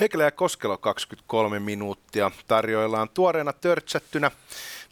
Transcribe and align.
Heikelä 0.00 0.24
ja 0.24 0.30
Koskelo 0.30 0.78
23 0.78 1.58
minuuttia. 1.60 2.30
Tarjoillaan 2.48 3.08
tuoreena 3.08 3.52
törtsättynä. 3.52 4.30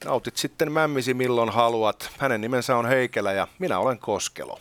Nautit 0.05 0.37
sitten 0.37 0.73
mämmisi 0.73 1.15
milloin 1.15 1.51
haluat. 1.51 2.11
Hänen 2.19 2.41
nimensä 2.41 2.77
on 2.77 2.87
Heikelä 2.87 3.33
ja 3.33 3.49
minä 3.59 3.79
olen 3.79 3.99
Koskelo. 3.99 4.61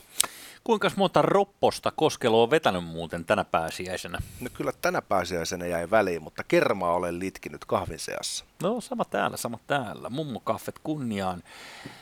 Kuinka 0.64 0.92
monta 0.96 1.22
ropposta 1.22 1.92
Koskelo 1.96 2.44
on 2.44 2.50
vetänyt 2.50 2.84
muuten 2.84 3.26
tänä 3.26 3.44
pääsiäisenä? 3.44 4.20
No 4.40 4.50
kyllä 4.54 4.72
tänä 4.82 5.02
pääsiäisenä 5.02 5.66
jäi 5.66 5.92
väliin, 5.92 6.24
mutta 6.24 6.44
kermaa 6.44 6.94
olen 6.94 7.20
litkinyt 7.20 7.66
kahvin 7.66 8.00
seassa. 8.00 8.46
No 8.64 8.82
sama 8.82 9.06
täällä, 9.06 9.38
sama 9.38 9.60
täällä. 9.68 10.10
Mummo 10.10 10.40
kaffet 10.40 10.80
kunniaan. 10.84 11.44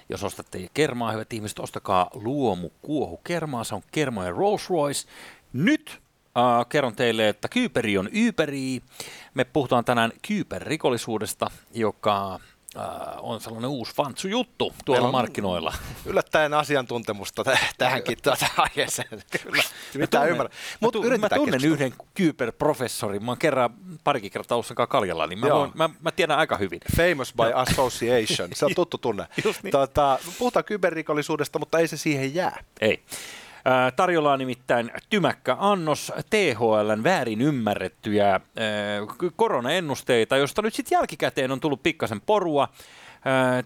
Jos 0.09 0.23
ostatte 0.23 0.69
kermaa, 0.73 1.11
hyvät 1.11 1.33
ihmiset, 1.33 1.59
ostakaa 1.59 2.09
luomu 2.13 2.69
kuohu 2.81 3.17
kermaa. 3.17 3.63
Se 3.63 3.75
on 3.75 3.81
kermojen 3.91 4.35
Rolls 4.35 4.69
Royce. 4.69 5.07
Nyt 5.53 6.01
Kerron 6.69 6.95
teille, 6.95 7.29
että 7.29 7.47
Kyyperi 7.47 7.97
on 7.97 8.09
Yberi. 8.13 8.81
Me 9.33 9.43
puhutaan 9.43 9.85
tänään 9.85 10.11
Kyyper-rikollisuudesta, 10.21 11.51
joka 11.73 12.39
uh, 12.75 12.81
on 13.31 13.41
sellainen 13.41 13.69
uusi 13.69 13.95
fantsu 13.95 14.27
juttu 14.27 14.73
tuolla 14.85 15.07
on 15.07 15.11
markkinoilla. 15.11 15.73
Yllättäen 16.05 16.53
asiantuntemusta 16.53 17.43
t- 17.43 17.75
tähänkin 17.77 18.17
tuota 18.23 18.45
aiheeseen. 18.57 19.07
Kyllä, 19.43 19.63
mitä 19.95 20.25
ymmärrän. 20.25 20.57
Mut 20.79 20.95
mä, 21.09 21.17
mä 21.17 21.29
tunnen 21.29 21.65
yhden 21.65 21.93
Kyyper-professorin. 22.13 23.23
Mä 23.23 23.31
oon 23.31 23.37
kerran 23.37 23.73
parikin 24.03 24.31
kertaa 24.31 24.55
ollut 24.55 24.89
kaljalla, 24.89 25.27
niin 25.27 25.39
mä, 25.39 25.49
voin, 25.49 25.71
mä, 25.73 25.89
mä, 26.01 26.11
tiedän 26.11 26.37
aika 26.37 26.57
hyvin. 26.57 26.79
Famous 26.97 27.33
by 27.33 27.53
association. 27.53 28.49
Se 28.53 28.65
on 28.65 28.75
tuttu 28.81 28.97
tunne. 28.97 29.27
niin. 29.63 29.71
tota, 29.71 30.19
puhutaan 30.39 30.65
kyberrikollisuudesta, 30.65 31.59
mutta 31.59 31.79
ei 31.79 31.87
se 31.87 31.97
siihen 31.97 32.35
jää. 32.35 32.63
Ei. 32.81 33.03
Tarjolla 33.95 34.33
on 34.33 34.39
nimittäin 34.39 34.91
tymäkkä 35.09 35.57
annos 35.59 36.13
THLn 36.29 37.03
väärin 37.03 37.41
ymmärrettyjä 37.41 38.39
koronaennusteita, 39.35 40.37
josta 40.37 40.61
nyt 40.61 40.73
sitten 40.73 40.95
jälkikäteen 40.95 41.51
on 41.51 41.59
tullut 41.59 41.83
pikkasen 41.83 42.21
porua. 42.21 42.67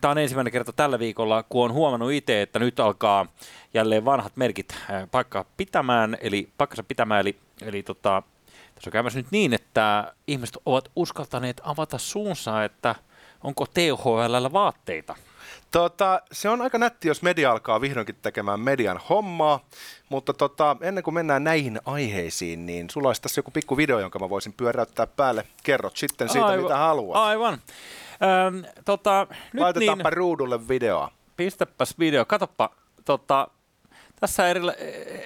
Tämä 0.02 0.12
on 0.12 0.18
ensimmäinen 0.18 0.54
kerta 0.54 0.74
tällä 0.74 1.00
viikolla, 1.00 1.44
kun 1.44 1.66
on 1.66 1.74
huomannut 1.74 2.12
itse, 2.12 2.42
että 2.42 2.60
nyt 2.60 2.80
alkaa 2.80 3.26
jälleen 3.74 4.06
vanhat 4.06 4.38
merkit 4.38 4.76
paikka 5.12 5.46
pitämään, 5.58 6.18
eli 6.22 6.50
paikkansa 6.58 6.84
pitämään, 6.84 7.22
eli, 7.22 7.40
eli 7.62 7.84
tota, 7.84 8.24
tässä 8.76 8.90
on 8.90 8.92
käymässä 8.92 9.20
nyt 9.20 9.32
niin, 9.32 9.54
että 9.54 10.14
ihmiset 10.28 10.58
ovat 10.66 10.92
uskaltaneet 10.96 11.62
avata 11.64 11.98
suunsa, 11.98 12.64
että 12.64 12.96
onko 13.44 13.66
THL 13.74 14.54
vaatteita 14.54 15.16
Tota, 15.72 16.22
se 16.32 16.50
on 16.50 16.62
aika 16.62 16.78
nätti, 16.78 17.08
jos 17.08 17.22
media 17.22 17.52
alkaa 17.52 17.82
vihdoinkin 17.82 18.16
tekemään 18.22 18.60
median 18.60 19.00
hommaa, 19.10 19.66
mutta 20.10 20.34
tota, 20.34 20.78
ennen 20.82 21.04
kuin 21.04 21.14
mennään 21.14 21.44
näihin 21.44 21.80
aiheisiin, 21.86 22.66
niin 22.66 22.90
sulla 22.90 23.10
olisi 23.10 23.22
tässä 23.22 23.40
joku 23.40 23.52
pikku 23.52 23.78
video, 23.78 24.00
jonka 24.00 24.20
mä 24.20 24.30
voisin 24.30 24.54
pyöräyttää 24.54 25.08
päälle. 25.08 25.48
Kerrot 25.64 25.98
sitten 25.98 26.30
siitä, 26.30 26.46
Aivan. 26.46 26.64
mitä 26.64 26.78
haluat. 26.78 27.18
Aivan. 27.18 27.54
Öm, 27.54 28.64
tota, 28.86 29.28
nyt 29.54 29.62
Laitetaanpa 29.62 30.10
niin, 30.10 30.18
ruudulle 30.18 30.68
videoa. 30.68 31.12
Pistäpäs 31.38 32.00
video. 32.00 32.26
Katoppa, 32.26 32.70
tota, 33.06 33.48
tässä 34.20 34.48
erillä, 34.48 34.74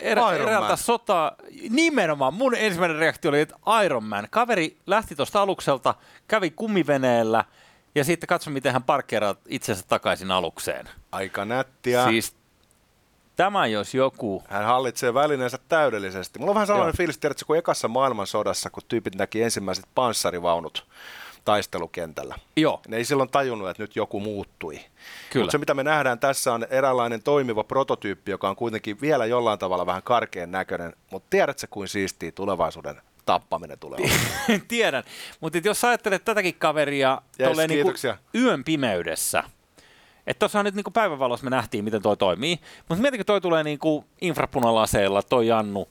erä, 0.01 0.31
eräältä 0.31 0.75
sotaa, 0.75 1.31
nimenomaan 1.69 2.33
mun 2.33 2.55
ensimmäinen 2.55 2.97
reaktio 2.97 3.29
oli, 3.29 3.41
että 3.41 3.55
Iron 3.85 4.03
Man. 4.03 4.27
Kaveri 4.29 4.77
lähti 4.85 5.15
tuosta 5.15 5.41
alukselta, 5.41 5.95
kävi 6.27 6.51
kumiveneellä– 6.51 7.43
ja 7.97 8.03
sitten 8.03 8.27
katso, 8.27 8.49
miten 8.49 8.73
hän 8.73 8.83
parkkeeraa 8.83 9.35
itsensä 9.47 9.83
takaisin 9.87 10.31
alukseen. 10.31 10.89
Aika 11.11 11.45
nättiä. 11.45 12.05
Siis 12.05 12.35
tämä 13.35 13.67
jos 13.67 13.93
joku... 13.93 14.43
Hän 14.47 14.65
hallitsee 14.65 15.13
välineensä 15.13 15.59
täydellisesti. 15.69 16.39
Mulla 16.39 16.51
on 16.51 16.55
vähän 16.55 16.67
sellainen 16.67 16.91
Joo. 16.91 16.97
fiilis, 16.97 17.17
tiedätkö, 17.17 17.45
kuin 17.45 17.59
ekassa 17.59 17.87
maailmansodassa, 17.87 18.69
kun 18.69 18.83
tyypit 18.87 19.15
näki 19.15 19.43
ensimmäiset 19.43 19.85
panssarivaunut 19.95 20.87
taistelukentällä. 21.45 22.35
Joo. 22.55 22.81
Ne 22.87 22.97
ei 22.97 23.05
silloin 23.05 23.29
tajunnut, 23.29 23.69
että 23.69 23.83
nyt 23.83 23.95
joku 23.95 24.19
muuttui. 24.19 24.79
Kyllä. 25.29 25.43
Mutta 25.43 25.51
se, 25.51 25.57
mitä 25.57 25.73
me 25.73 25.83
nähdään 25.83 26.19
tässä, 26.19 26.53
on 26.53 26.67
eräänlainen 26.69 27.23
toimiva 27.23 27.63
prototyyppi, 27.63 28.31
joka 28.31 28.49
on 28.49 28.55
kuitenkin 28.55 29.01
vielä 29.01 29.25
jollain 29.25 29.59
tavalla 29.59 29.85
vähän 29.85 30.03
karkeen 30.03 30.51
näköinen. 30.51 30.93
Mutta 31.11 31.27
tiedätkö, 31.29 31.67
kuin 31.69 31.87
siistiä 31.87 32.31
tulevaisuuden 32.31 33.01
tappaminen 33.27 33.79
tulee 33.79 33.99
Tiedän, 34.67 35.03
mutta 35.39 35.59
jos 35.63 35.83
ajattelet 35.83 36.25
tätäkin 36.25 36.55
kaveria 36.55 37.21
yes, 37.39 37.57
niinku 37.67 37.93
yön 38.35 38.63
pimeydessä, 38.63 39.43
että 40.27 40.39
tuossa 40.39 40.63
nyt 40.63 40.75
niinku 40.75 40.91
päivänvalossa 40.91 41.43
me 41.43 41.49
nähtiin, 41.49 41.83
miten 41.83 42.01
toi 42.01 42.17
toimii, 42.17 42.59
mutta 42.89 43.01
mietitkö 43.01 43.23
toi 43.23 43.41
tulee 43.41 43.63
niinku 43.63 44.05
infrapunalaseella, 44.21 45.23
toi 45.23 45.47
Jannu, 45.47 45.87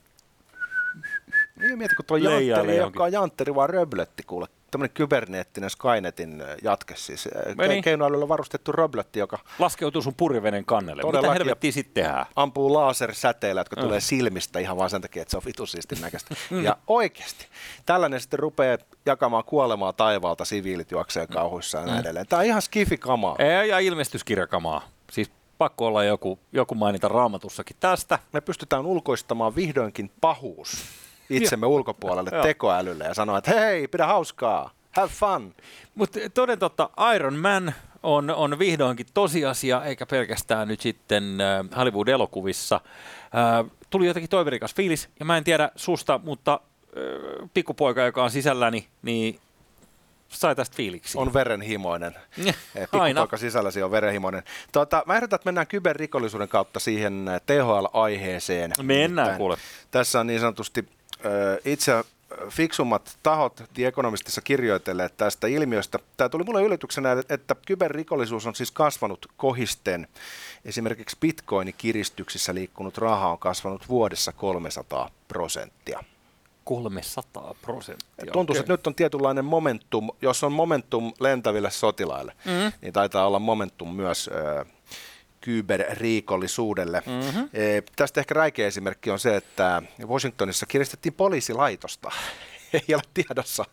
niin 1.60 1.78
mieti, 1.78 1.94
kun 1.94 2.04
tuo 2.04 2.16
Jantteri, 2.16 2.76
joka 2.76 3.04
on 3.04 3.12
Jantteri 3.12 3.54
vaan 3.54 3.70
röblötti 3.70 4.22
kuule 4.22 4.46
tämmöinen 4.76 4.94
kyberneettinen 4.94 5.70
Skynetin 5.70 6.40
äh, 6.40 6.48
jatke, 6.62 6.96
siis 6.96 7.28
äh, 7.36 7.54
Ke- 7.54 7.82
keinoälyllä 7.82 8.28
varustettu 8.28 8.72
roblotti, 8.72 9.18
joka... 9.18 9.38
Laskeutuu 9.58 10.02
sun 10.02 10.14
purjevenen 10.14 10.64
kannelle. 10.64 11.02
Mitä 11.02 11.32
helvettiä 11.32 11.72
sitten 11.72 12.04
tehdään? 12.04 12.26
Ampuu 12.36 12.72
lasersäteillä, 12.72 13.60
jotka 13.60 13.76
mm. 13.76 13.82
tulee 13.82 14.00
silmistä 14.00 14.58
ihan 14.58 14.76
vaan 14.76 14.90
sen 14.90 15.00
takia, 15.00 15.22
että 15.22 15.30
se 15.30 15.36
on 15.36 15.42
vitusiistin 15.46 16.00
näköistä. 16.00 16.34
mm. 16.50 16.64
Ja 16.64 16.76
oikeasti, 16.86 17.46
tällainen 17.86 18.20
sitten 18.20 18.38
rupeaa 18.38 18.78
jakamaan 19.06 19.44
kuolemaa 19.44 19.92
taivaalta, 19.92 20.44
siviilit 20.44 20.90
juoksee 20.90 21.26
kauhuissa 21.26 21.78
ja 21.78 21.86
näin 21.86 21.98
mm. 21.98 22.00
edelleen. 22.00 22.26
Tämä 22.26 22.40
on 22.40 22.46
ihan 22.46 22.62
skifikamaa. 22.62 23.36
Ei, 23.38 23.68
ja 23.68 23.78
ilmestyskirjakamaa. 23.78 24.88
Siis 25.12 25.30
pakko 25.58 25.86
olla 25.86 26.04
joku, 26.04 26.38
joku 26.52 26.74
mainita 26.74 27.08
raamatussakin 27.08 27.76
tästä. 27.80 28.18
Me 28.32 28.40
pystytään 28.40 28.86
ulkoistamaan 28.86 29.56
vihdoinkin 29.56 30.10
pahuus 30.20 30.84
itsemme 31.30 31.66
ulkopuolelle 31.66 32.30
tekoälylle 32.42 33.04
ja 33.04 33.14
sanoa, 33.14 33.38
että 33.38 33.60
hei, 33.60 33.88
pidä 33.88 34.06
hauskaa, 34.06 34.70
have 34.92 35.08
fun. 35.08 35.54
Mutta 35.94 36.18
toden 36.34 36.58
totta, 36.58 36.90
Iron 37.14 37.36
Man 37.36 37.74
on, 38.02 38.30
on 38.30 38.58
vihdoinkin 38.58 39.06
tosiasia, 39.14 39.84
eikä 39.84 40.06
pelkästään 40.06 40.68
nyt 40.68 40.80
sitten 40.80 41.38
äh, 41.40 41.78
Hollywood-elokuvissa. 41.78 42.74
Äh, 42.74 43.70
tuli 43.90 44.06
jotenkin 44.06 44.30
toiverikas 44.30 44.74
fiilis, 44.74 45.08
ja 45.20 45.24
mä 45.24 45.36
en 45.36 45.44
tiedä 45.44 45.70
susta, 45.76 46.20
mutta 46.24 46.60
äh, 46.62 47.50
pikkupoika, 47.54 48.02
joka 48.02 48.24
on 48.24 48.30
sisälläni, 48.30 48.86
niin 49.02 49.40
sai 50.28 50.56
tästä 50.56 50.76
fiiliksi. 50.76 51.18
On 51.18 51.34
verenhimoinen. 51.34 52.14
Pikkupoika 52.92 53.36
sisälläsi 53.36 53.82
on 53.82 53.90
verenhimoinen. 53.90 54.42
Tuota, 54.72 55.02
mä 55.06 55.16
ehdotan, 55.16 55.36
että 55.36 55.46
mennään 55.46 55.66
kyberrikollisuuden 55.66 56.48
kautta 56.48 56.80
siihen 56.80 57.30
THL-aiheeseen. 57.46 58.72
Mennään, 58.82 59.36
kuule. 59.36 59.56
Tässä 59.90 60.20
on 60.20 60.26
niin 60.26 60.40
sanotusti 60.40 60.88
itse 61.64 62.04
fiksummat 62.50 63.18
tahot 63.22 63.62
The 63.74 63.86
Economistissa 63.86 64.40
kirjoitelleet 64.40 65.16
tästä 65.16 65.46
ilmiöstä. 65.46 65.98
Tämä 66.16 66.28
tuli 66.28 66.44
mulle 66.44 66.62
yllätyksenä, 66.62 67.16
että 67.28 67.56
kyberrikollisuus 67.66 68.46
on 68.46 68.54
siis 68.54 68.70
kasvanut 68.70 69.26
kohisten. 69.36 70.08
Esimerkiksi 70.64 71.16
bitcoinin 71.20 71.74
kiristyksissä 71.78 72.54
liikkunut 72.54 72.98
raha 72.98 73.28
on 73.28 73.38
kasvanut 73.38 73.88
vuodessa 73.88 74.32
300 74.32 75.10
prosenttia. 75.28 76.04
300 76.64 77.54
prosenttia. 77.62 78.32
Tuntuu, 78.32 78.54
okay. 78.54 78.60
että 78.60 78.72
nyt 78.72 78.86
on 78.86 78.94
tietynlainen 78.94 79.44
momentum, 79.44 80.10
jos 80.22 80.44
on 80.44 80.52
momentum 80.52 81.12
lentäville 81.20 81.70
sotilaille, 81.70 82.32
mm-hmm. 82.44 82.72
niin 82.82 82.92
taitaa 82.92 83.26
olla 83.26 83.38
momentum 83.38 83.94
myös 83.94 84.30
äh, 84.58 84.75
kyberriikollisuudelle. 85.46 87.02
Mm-hmm. 87.06 87.48
E, 87.52 87.82
tästä 87.96 88.20
ehkä 88.20 88.34
räikeä 88.34 88.66
esimerkki 88.66 89.10
on 89.10 89.18
se, 89.18 89.36
että 89.36 89.82
Washingtonissa 90.06 90.66
kiristettiin 90.66 91.12
poliisilaitosta. 91.12 92.10
ei 92.88 92.94
ole 92.94 93.02
tiedossa, 93.14 93.64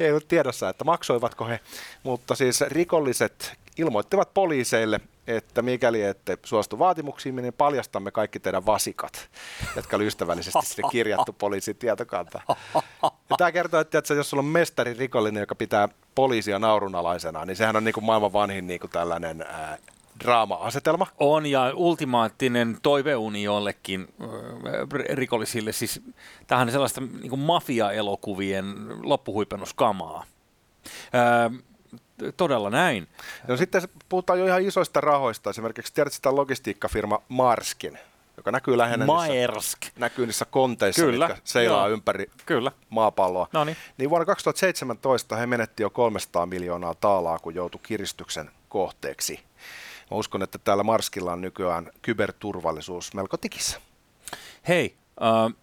ei 0.00 0.12
ole 0.12 0.20
tiedossa, 0.28 0.68
että 0.68 0.84
maksoivatko 0.84 1.46
he, 1.46 1.60
mutta 2.02 2.34
siis 2.34 2.60
rikolliset 2.60 3.52
ilmoittivat 3.76 4.34
poliiseille, 4.34 5.00
että 5.26 5.62
mikäli 5.62 6.02
ette 6.02 6.38
suostu 6.44 6.78
vaatimuksiin, 6.78 7.36
niin 7.36 7.52
paljastamme 7.52 8.10
kaikki 8.10 8.40
teidän 8.40 8.66
vasikat, 8.66 9.28
jotka 9.76 9.96
oli 9.96 10.06
ystävällisesti 10.06 10.66
sitten 10.66 10.90
kirjattu 10.90 11.32
poliisin 11.32 11.76
tietokanta. 11.76 12.40
Ja 13.30 13.36
tämä 13.38 13.52
kertoo, 13.52 13.80
että, 13.80 13.98
että 13.98 14.14
jos 14.14 14.30
sulla 14.30 14.40
on 14.40 14.46
mestari 14.46 14.94
rikollinen, 14.94 15.40
joka 15.40 15.54
pitää 15.54 15.88
poliisia 16.14 16.58
naurunalaisena, 16.58 17.44
niin 17.44 17.56
sehän 17.56 17.76
on 17.76 17.84
niin 17.84 17.94
kuin 17.94 18.04
maailman 18.04 18.32
vanhin 18.32 18.66
niin 18.66 18.80
kuin 18.80 18.90
tällainen 18.90 19.42
ää, 19.42 19.78
draama-asetelma. 20.20 21.06
On, 21.18 21.46
ja 21.46 21.72
ultimaattinen 21.74 22.78
toiveuni 22.82 23.42
jollekin 23.42 24.08
äh, 24.20 24.28
rikollisille. 25.12 25.72
Siis 25.72 26.02
tähän 26.46 26.68
on 26.68 26.72
sellaista 26.72 27.00
niin 27.00 27.30
kuin 27.30 27.40
mafia-elokuvien 27.40 28.74
loppuhuipennuskamaa. 29.02 30.24
Äh, 31.14 31.62
todella 32.36 32.70
näin. 32.70 33.08
No 33.48 33.56
sitten 33.56 33.82
puhutaan 34.08 34.38
jo 34.38 34.46
ihan 34.46 34.62
isoista 34.62 35.00
rahoista. 35.00 35.50
Esimerkiksi 35.50 35.94
tiedät 35.94 36.12
sitä 36.12 36.34
logistiikkafirma 36.34 37.22
Marskin, 37.28 37.98
joka 38.36 38.50
näkyy 38.50 38.78
lähinnä 38.78 39.06
Maersk. 39.06 39.78
niissä, 39.82 40.00
näkyy 40.00 40.26
niissä 40.26 40.44
konteissa, 40.44 41.02
Kyllä. 41.02 41.28
mitkä 41.28 41.42
seilaa 41.44 41.86
Joo. 41.88 41.94
ympäri 41.94 42.30
Kyllä. 42.46 42.72
maapalloa. 42.88 43.48
Noniin. 43.52 43.76
Niin 43.98 44.10
vuonna 44.10 44.24
2017 44.26 45.36
he 45.36 45.46
menetti 45.46 45.82
jo 45.82 45.90
300 45.90 46.46
miljoonaa 46.46 46.94
taalaa, 46.94 47.38
kun 47.38 47.54
joutui 47.54 47.80
kiristyksen 47.82 48.50
kohteeksi. 48.68 49.40
Mä 50.10 50.16
uskon, 50.16 50.42
että 50.42 50.58
täällä 50.58 50.82
Marskilla 50.82 51.32
on 51.32 51.40
nykyään 51.40 51.90
kyberturvallisuus 52.02 53.14
melko 53.14 53.36
tikissä. 53.36 53.80
Hei, 54.68 54.94
äh, 55.22 55.54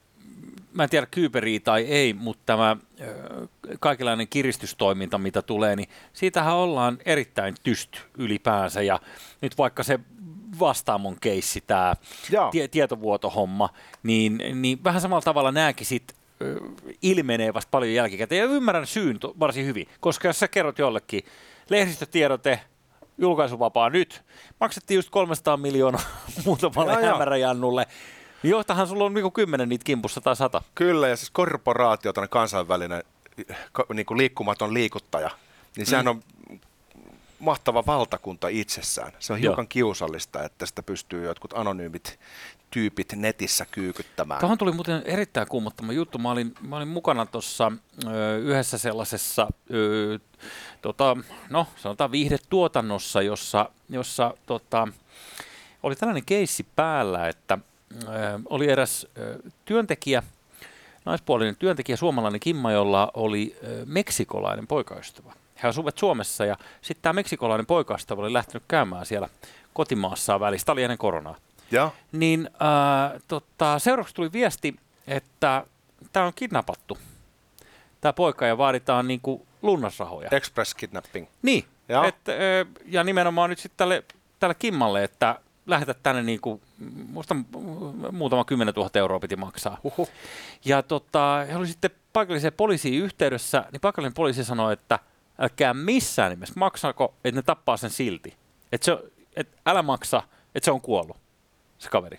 mä 0.74 0.84
en 0.84 0.90
tiedä 0.90 1.08
kyyberiä 1.12 1.60
tai 1.60 1.84
ei, 1.84 2.14
mutta 2.14 2.44
tämä 2.46 2.78
kaikenlainen 3.80 4.28
kiristystoiminta, 4.28 5.18
mitä 5.18 5.42
tulee, 5.42 5.76
niin 5.76 5.90
siitähän 6.14 6.56
ollaan 6.56 6.98
erittäin 7.06 7.56
tyst 7.64 7.92
ylipäänsä. 8.18 8.82
Ja 8.82 9.00
nyt 9.42 9.58
vaikka 9.58 9.84
se 9.84 10.00
vastaamon 10.60 11.18
keissi, 11.22 11.64
tämä 11.68 11.96
tie, 12.52 12.68
tietovuotohomma, 12.68 13.70
niin, 14.04 14.42
niin 14.54 14.84
vähän 14.84 15.02
samalla 15.02 15.22
tavalla 15.22 15.52
nämäkin 15.52 15.86
sit 15.86 16.16
ilmenee 17.02 17.54
vasta 17.54 17.70
paljon 17.72 17.94
jälkikäteen. 17.94 18.40
Ja 18.40 18.46
ymmärrän 18.46 18.88
syyn 18.88 19.20
varsin 19.40 19.66
hyvin, 19.66 19.88
koska 20.00 20.28
jos 20.28 20.40
sä 20.40 20.48
kerrot 20.48 20.80
jollekin 20.80 21.24
lehdistötiedote, 21.70 22.60
julkaisuvapaa 23.18 23.90
nyt, 23.90 24.24
maksettiin 24.60 24.96
just 24.96 25.10
300 25.10 25.58
miljoonaa 25.58 26.02
muutamalle 26.46 27.06
hämäräjannulle, 27.06 27.88
niin 28.44 28.52
johtahan 28.52 28.88
sulla 28.88 29.04
on 29.04 29.14
niinku 29.14 29.32
kymmenen 29.32 29.70
niitä 29.70 29.84
kimpussa 29.84 30.22
tai 30.22 30.36
sata. 30.36 30.62
Kyllä, 30.76 31.08
ja 31.08 31.16
siis 31.16 31.30
korporaatio, 31.30 32.14
kansainvälinen 32.30 33.04
niin 33.94 34.06
kuin 34.06 34.18
liikkumaton 34.18 34.74
liikuttaja, 34.74 35.30
niin 35.78 35.86
sehän 35.86 36.06
mm. 36.06 36.10
on 36.10 36.22
mahtava 37.40 37.86
valtakunta 37.86 38.48
itsessään. 38.48 39.12
Se 39.20 39.34
on 39.34 39.40
hiukan 39.40 39.64
Joo. 39.64 39.68
kiusallista, 39.70 40.44
että 40.44 40.66
sitä 40.66 40.84
pystyy 40.84 41.26
jotkut 41.26 41.54
anonyymit 41.54 42.20
tyypit 42.72 43.14
netissä 43.16 43.66
kyykyttämään. 43.72 44.40
Tuohon 44.40 44.58
tuli 44.58 44.72
muuten 44.72 45.02
erittäin 45.06 45.48
kuumottama 45.48 45.94
juttu. 45.94 46.18
Mä 46.18 46.32
olin, 46.32 46.54
mä 46.62 46.78
olin 46.78 46.88
mukana 46.88 47.26
tuossa 47.26 47.72
yhdessä 48.44 48.78
sellaisessa, 48.78 49.48
ö, 49.74 50.20
tota, 50.82 51.18
no 51.50 51.68
sanotaan 51.76 52.12
viihdetuotannossa, 52.12 53.22
jossa, 53.22 53.70
jossa 53.90 54.34
tota, 54.46 54.88
oli 55.84 55.96
tällainen 55.96 56.26
keissi 56.26 56.66
päällä, 56.76 57.28
että 57.28 57.58
ö, 58.04 58.08
oli 58.50 58.70
eräs 58.70 59.08
ö, 59.18 59.40
työntekijä, 59.66 60.24
naispuolinen 61.06 61.56
työntekijä, 61.56 61.98
suomalainen 61.98 62.40
Kimma, 62.40 62.72
jolla 62.72 63.12
oli 63.14 63.56
ö, 63.64 63.86
meksikolainen 63.86 64.68
poikaystävä. 64.68 65.34
He 65.64 65.68
asuvat 65.68 65.98
Suomessa 65.98 66.46
ja 66.46 66.56
sitten 66.82 67.02
tämä 67.02 67.14
meksikolainen 67.14 67.66
poikaystävä 67.66 68.22
oli 68.22 68.34
lähtenyt 68.34 68.64
käymään 68.68 69.06
siellä 69.06 69.30
kotimaassaan 69.74 70.40
välissä. 70.40 70.66
Tämä 70.66 70.74
oli 70.74 70.84
ennen 70.84 70.98
koronaa. 70.98 71.36
Ja. 71.72 71.92
Niin 72.12 72.50
äh, 72.54 73.22
tota, 73.28 73.80
seuraavaksi 73.80 74.16
tuli 74.16 74.32
viesti, 74.32 74.76
että 75.08 75.66
tämä 76.14 76.26
on 76.26 76.34
kidnappattu. 76.36 76.98
Tämä 78.02 78.14
poika 78.14 78.46
ja 78.46 78.58
vaaditaan 78.58 79.08
niin 79.08 79.22
kuin 79.22 79.48
lunnasrahoja. 79.62 80.30
Express 80.32 80.74
kidnapping. 80.74 81.28
Niin. 81.42 81.66
Ja, 81.90 82.06
et, 82.06 82.30
äh, 82.30 82.84
ja 82.86 83.04
nimenomaan 83.04 83.50
nyt 83.50 83.60
sitten 83.60 83.78
tälle, 83.78 84.04
tälle 84.40 84.56
Kimmalle, 84.56 85.04
että 85.04 85.40
lähetä 85.68 85.94
tänne 85.94 86.24
niin 86.24 86.42
kuin, 86.42 86.62
musta 87.10 87.36
muutama 88.12 88.46
kymmenen 88.46 88.74
tuhatta 88.74 89.00
euroa 89.00 89.20
piti 89.20 89.36
maksaa. 89.36 89.78
Uhuh. 89.84 90.10
Ja 90.66 90.84
tota, 90.84 91.46
he 91.50 91.56
oli 91.56 91.68
sitten 91.68 91.92
paikalliseen 92.14 92.54
poliisiin 92.54 93.04
yhteydessä, 93.04 93.66
niin 93.72 93.82
paikallinen 93.82 94.14
poliisi 94.14 94.44
sanoi, 94.44 94.74
että 94.74 95.00
älkää 95.40 95.74
missään 95.74 96.30
nimessä 96.30 96.54
maksako, 96.58 97.14
että 97.24 97.40
ne 97.40 97.42
tappaa 97.42 97.78
sen 97.78 97.90
silti. 97.90 98.38
Että 98.72 98.86
se, 98.86 98.98
et 99.36 99.48
älä 99.66 99.82
maksa, 99.82 100.24
että 100.56 100.66
se 100.66 100.72
on 100.72 100.82
kuollut 100.82 101.18
se 101.80 101.90
kaveri. 101.90 102.18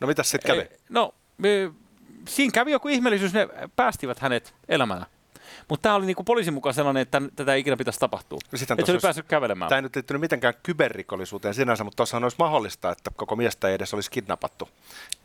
No 0.00 0.06
mitä 0.06 0.22
sitten 0.22 0.56
kävi? 0.56 0.60
Ei, 0.60 0.78
no, 0.88 1.14
me, 1.38 1.72
siinä 2.28 2.52
kävi 2.52 2.72
joku 2.72 2.88
ihmeellisyys, 2.88 3.32
ne 3.32 3.48
päästivät 3.76 4.18
hänet 4.18 4.54
elämänä. 4.68 5.06
Mutta 5.68 5.82
tämä 5.82 5.94
oli 5.94 6.06
niinku 6.06 6.24
poliisin 6.24 6.54
mukaan 6.54 6.74
sellainen, 6.74 7.00
että 7.00 7.22
tätä 7.36 7.54
ei 7.54 7.60
ikinä 7.60 7.76
pitäisi 7.76 8.00
tapahtua. 8.00 8.38
No 8.52 8.58
että 8.62 8.86
se 8.86 8.92
oli 8.92 9.00
päässyt 9.00 9.26
kävelemään. 9.26 9.68
Tämä 9.68 9.76
ei 9.78 9.82
nyt 9.82 9.96
liittynyt 9.96 10.20
mitenkään 10.20 10.54
kyberrikollisuuteen 10.62 11.54
sinänsä, 11.54 11.84
mutta 11.84 11.96
tuossahan 11.96 12.22
olisi 12.22 12.36
mahdollista, 12.38 12.90
että 12.90 13.10
koko 13.16 13.36
miestä 13.36 13.68
ei 13.68 13.74
edes 13.74 13.94
olisi 13.94 14.10
kidnappattu. 14.10 14.68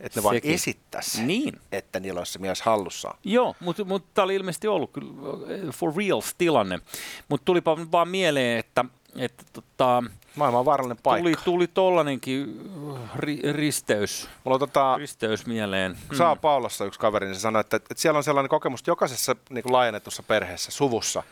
ne 0.00 0.08
Sekin. 0.08 0.22
vain 0.22 0.40
esittäisi, 0.42 1.22
niin. 1.22 1.60
että 1.72 2.00
niillä 2.00 2.20
olisi 2.20 2.32
se 2.32 2.38
mies 2.38 2.62
hallussaan. 2.62 3.18
Joo, 3.24 3.56
mutta 3.60 3.84
mut 3.84 4.14
tämä 4.14 4.24
oli 4.24 4.34
ilmeisesti 4.34 4.68
ollut 4.68 4.90
kyllä 4.92 5.72
for 5.72 5.96
real 5.96 6.22
tilanne. 6.38 6.80
Mutta 7.28 7.44
tulipa 7.44 7.78
vaan 7.92 8.08
mieleen, 8.08 8.58
että, 8.58 8.84
että 9.16 9.44
tota, 9.52 10.04
Maailman 10.36 10.64
vaarallinen 10.64 10.98
paikka. 11.02 11.22
Tuli, 11.22 11.34
tuli 11.44 11.66
tollanenkin 11.66 12.70
ri, 13.16 13.40
risteys, 13.52 14.28
Mulla 14.44 14.58
tota, 14.58 14.96
risteys 14.96 15.46
mieleen. 15.46 15.98
Saa 16.18 16.34
mm. 16.34 16.40
Paulassa 16.40 16.84
yksi 16.84 17.00
kaveri, 17.00 17.26
niin 17.26 17.34
se 17.34 17.40
sanoi, 17.40 17.60
että, 17.60 17.76
että 17.76 17.94
siellä 17.96 18.18
on 18.18 18.24
sellainen 18.24 18.48
kokemus, 18.50 18.80
että 18.80 18.90
jokaisessa 18.90 19.36
niin 19.50 19.62
kuin 19.62 19.72
laajennetussa 19.72 20.22
perheessä, 20.22 20.70
suvussa, 20.70 21.22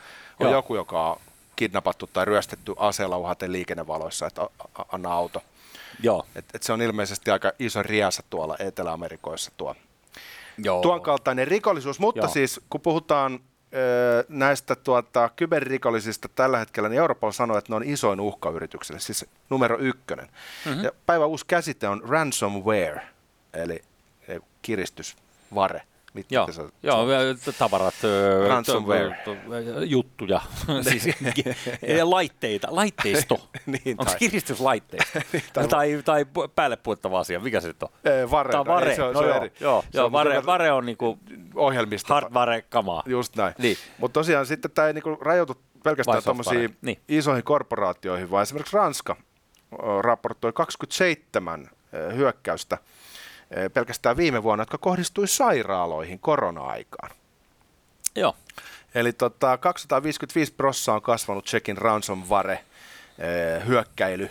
on 0.41 0.47
Joo. 0.47 0.53
joku, 0.53 0.77
joka 0.77 1.11
on 1.11 1.21
kidnappattu 1.57 2.11
tai 2.13 2.25
ryöstetty 2.25 2.75
aseella 2.77 3.19
uhaten 3.19 3.53
liikennevaloissa, 3.53 4.27
että 4.27 4.49
anna 4.93 5.13
auto. 5.13 5.43
Joo. 6.03 6.27
Et, 6.35 6.45
et 6.55 6.63
se 6.63 6.73
on 6.73 6.83
ilmeisesti 6.83 7.31
aika 7.31 7.53
iso 7.59 7.83
riasa 7.83 8.23
tuolla 8.31 8.57
Etelä-Amerikoissa 8.59 9.51
tuo. 9.57 9.75
Joo. 10.59 10.83
Tuon 10.83 11.01
kaltainen 11.01 11.49
rikollisuus, 11.49 11.99
mutta 11.99 12.21
Joo. 12.21 12.33
siis 12.33 12.61
kun 12.71 12.81
puhutaan 12.81 13.41
näistä 14.29 14.77
tuota, 14.77 15.31
kyberrikollisista 15.37 16.29
tällä 16.29 16.59
hetkellä, 16.59 16.89
niin 16.89 16.99
Europol 16.99 17.31
sanoo, 17.31 17.59
että 17.59 17.73
ne 17.73 17.77
on 17.77 17.85
isoin 17.85 18.21
uhka 18.21 18.51
yritykselle, 18.51 19.01
siis 19.01 19.27
numero 19.51 19.79
ykkönen. 19.79 20.29
Mm-hmm. 20.65 20.85
Ja 20.85 20.91
päivän 21.07 21.29
uusi 21.29 21.45
käsite 21.47 21.89
on 21.89 22.03
ransomware, 22.09 23.03
eli 23.55 23.83
kiristysvare. 24.63 25.83
Mit, 26.17 26.33
joo, 26.33 26.53
se, 26.53 26.63
joo 26.83 27.07
se, 27.37 27.53
tavarat, 27.53 27.95
ransomware. 28.49 29.19
juttuja, 29.85 30.41
siis 30.91 31.05
laitteita, 32.03 32.69
laitteisto. 32.71 33.49
niin, 33.67 33.97
Onko 33.99 34.13
kiristyslaitteisto? 34.19 35.19
niin, 35.33 35.43
tai, 35.53 35.69
tai, 35.69 36.03
tai 36.05 36.27
päälle 36.55 36.77
puettava 36.77 37.21
asia, 37.21 37.41
mikä 37.41 37.61
se 37.61 37.69
nyt 37.69 37.83
on? 37.83 37.89
Vare. 38.31 38.53
Tai 38.53 38.67
vare, 38.67 38.91
no, 38.91 38.97
se 38.97 39.03
on, 39.03 39.15
no, 39.15 39.21
se 39.21 39.27
on 39.27 39.37
eri. 39.37 39.53
Joo, 39.61 39.83
se 39.83 39.89
joo 39.99 40.07
on, 40.07 40.13
vare, 40.13 40.47
vare 40.47 40.73
on 40.73 40.87
niinku 40.87 41.19
ohjelmista. 41.57 42.15
Hardware 42.15 42.63
kamaa. 42.63 43.03
Just 43.07 43.37
näin. 43.37 43.55
Niin. 43.59 43.77
Mutta 43.99 44.15
tosiaan 44.21 44.47
sitten 44.47 44.71
tämä 44.71 44.89
ei 44.89 44.95
niinku 44.95 45.17
rajoitu 45.21 45.61
pelkästään 45.85 46.23
tuommoisiin 46.23 46.77
niin. 46.83 47.01
isoihin 47.09 47.45
korporaatioihin, 47.45 48.31
vaan 48.31 48.43
esimerkiksi 48.43 48.77
Ranska 48.77 49.17
raportoi 50.01 50.53
27 50.53 51.71
hyökkäystä 52.15 52.79
pelkästään 53.75 54.17
viime 54.17 54.43
vuonna, 54.43 54.63
jotka 54.63 54.79
kohdistui 54.79 55.29
sairaaloihin 55.29 56.19
korona-aikaan. 56.19 57.11
Joo. 58.17 58.37
Eli 58.95 59.13
tota, 59.13 59.59
255 59.59 60.53
prossaa 60.53 60.95
on 60.95 61.03
kasvanut 61.03 61.45
Tsekin 61.45 61.79
ransomware 61.79 62.65
hyökkäily 63.67 64.31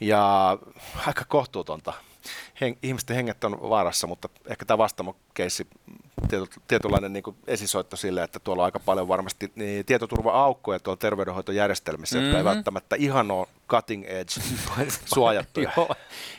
ja 0.00 0.58
aika 1.06 1.24
kohtuutonta. 1.28 1.92
Hen, 2.60 2.76
ihmisten 2.82 3.16
henget 3.16 3.44
on 3.44 3.58
vaarassa, 3.70 4.06
mutta 4.06 4.28
ehkä 4.46 4.64
tämä 4.64 4.78
vastaamo-keissi 4.78 5.66
tietynlainen 6.68 7.12
niin 7.12 7.22
kuin 7.22 7.36
esisoitto 7.46 7.96
sille, 7.96 8.22
että 8.22 8.40
tuolla 8.40 8.62
on 8.62 8.64
aika 8.64 8.80
paljon 8.80 9.08
varmasti 9.08 9.52
niin 9.54 9.84
tietoturva-aukkoja 9.84 10.80
tuolla 10.80 10.96
terveydenhoitojärjestelmissä, 10.96 12.16
mm-hmm. 12.16 12.26
jotka 12.26 12.38
ei 12.38 12.44
välttämättä 12.44 12.96
ihan 12.96 13.30
ole 13.30 13.46
cutting 13.68 14.04
edge 14.04 14.32
suojattuja. 15.14 15.72
Joo. 15.76 15.94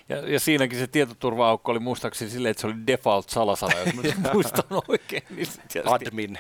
Ja, 0.10 0.18
ja, 0.18 0.40
siinäkin 0.40 0.80
se 0.80 0.88
tietoturva-aukko 0.88 1.72
oli 1.72 1.80
muistaakseni 1.80 2.32
silleen, 2.32 2.52
että 2.52 2.62
se 2.62 2.68
oli 2.68 2.76
default 2.88 3.30
salasana, 3.30 3.74
jos 3.80 4.16
muistan 4.34 4.64
oikein. 4.88 5.24
Niin 5.30 5.48
Admin. 5.86 6.40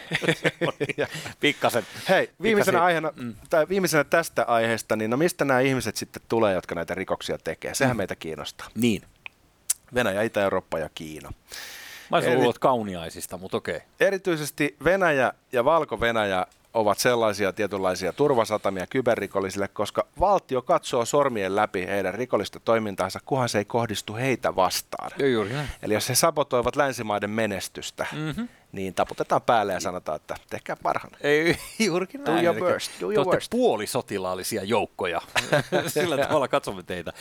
Pikkasen. 1.39 1.83
Hei, 2.09 2.29
viimeisenä, 2.41 2.83
aiheena, 2.83 3.13
mm. 3.15 3.35
tai 3.49 3.69
viimeisenä 3.69 4.03
tästä 4.03 4.43
aiheesta, 4.43 4.95
niin 4.95 5.11
no 5.11 5.17
mistä 5.17 5.45
nämä 5.45 5.59
ihmiset 5.59 5.95
sitten 5.95 6.21
tulee, 6.29 6.53
jotka 6.53 6.75
näitä 6.75 6.95
rikoksia 6.95 7.37
tekee? 7.37 7.73
Sehän 7.73 7.95
mm. 7.95 7.97
meitä 7.97 8.15
kiinnostaa. 8.15 8.67
Niin. 8.75 9.01
Venäjä, 9.93 10.21
Itä-Eurooppa 10.21 10.79
ja 10.79 10.89
Kiina. 10.95 11.31
Mä 12.11 12.17
olisin 12.17 12.35
luullut 12.35 12.59
kauniaisista, 12.59 13.37
mutta 13.37 13.57
okei. 13.57 13.81
Erityisesti 13.99 14.75
Venäjä 14.83 15.33
ja 15.51 15.65
Valko-Venäjä 15.65 16.45
ovat 16.73 16.99
sellaisia 16.99 17.53
tietynlaisia 17.53 18.13
turvasatamia 18.13 18.87
kyberrikollisille, 18.87 19.67
koska 19.67 20.07
valtio 20.19 20.61
katsoo 20.61 21.05
sormien 21.05 21.55
läpi 21.55 21.87
heidän 21.87 22.13
rikollista 22.13 22.59
toimintaansa, 22.59 23.19
kunhan 23.25 23.49
se 23.49 23.57
ei 23.57 23.65
kohdistu 23.65 24.15
heitä 24.15 24.55
vastaan. 24.55 25.11
Joo, 25.19 25.29
juuri 25.29 25.53
näin. 25.53 25.67
Eli 25.81 25.93
jos 25.93 26.09
he 26.09 26.15
sabotoivat 26.15 26.75
länsimaiden 26.75 27.29
menestystä, 27.29 28.05
mm-hmm. 28.11 28.47
Niin 28.75 28.93
taputetaan 28.93 29.41
päälle 29.41 29.73
ja 29.73 29.79
sanotaan, 29.79 30.15
että 30.15 30.35
tehkää 30.49 30.75
parhaan. 30.83 31.13
Ei, 31.21 31.57
juurikin 31.85 32.23
näin. 32.23 32.45
Do 32.45 32.51
your 32.51 32.59
worst. 32.59 32.91
Do 33.01 33.11
your 33.11 33.27
worst. 33.27 33.49
puolisotilaallisia 33.49 34.63
joukkoja. 34.63 35.21
Sillä 35.87 36.17
tavalla 36.17 36.47
katsomme 36.47 36.83
teitä. 36.83 37.13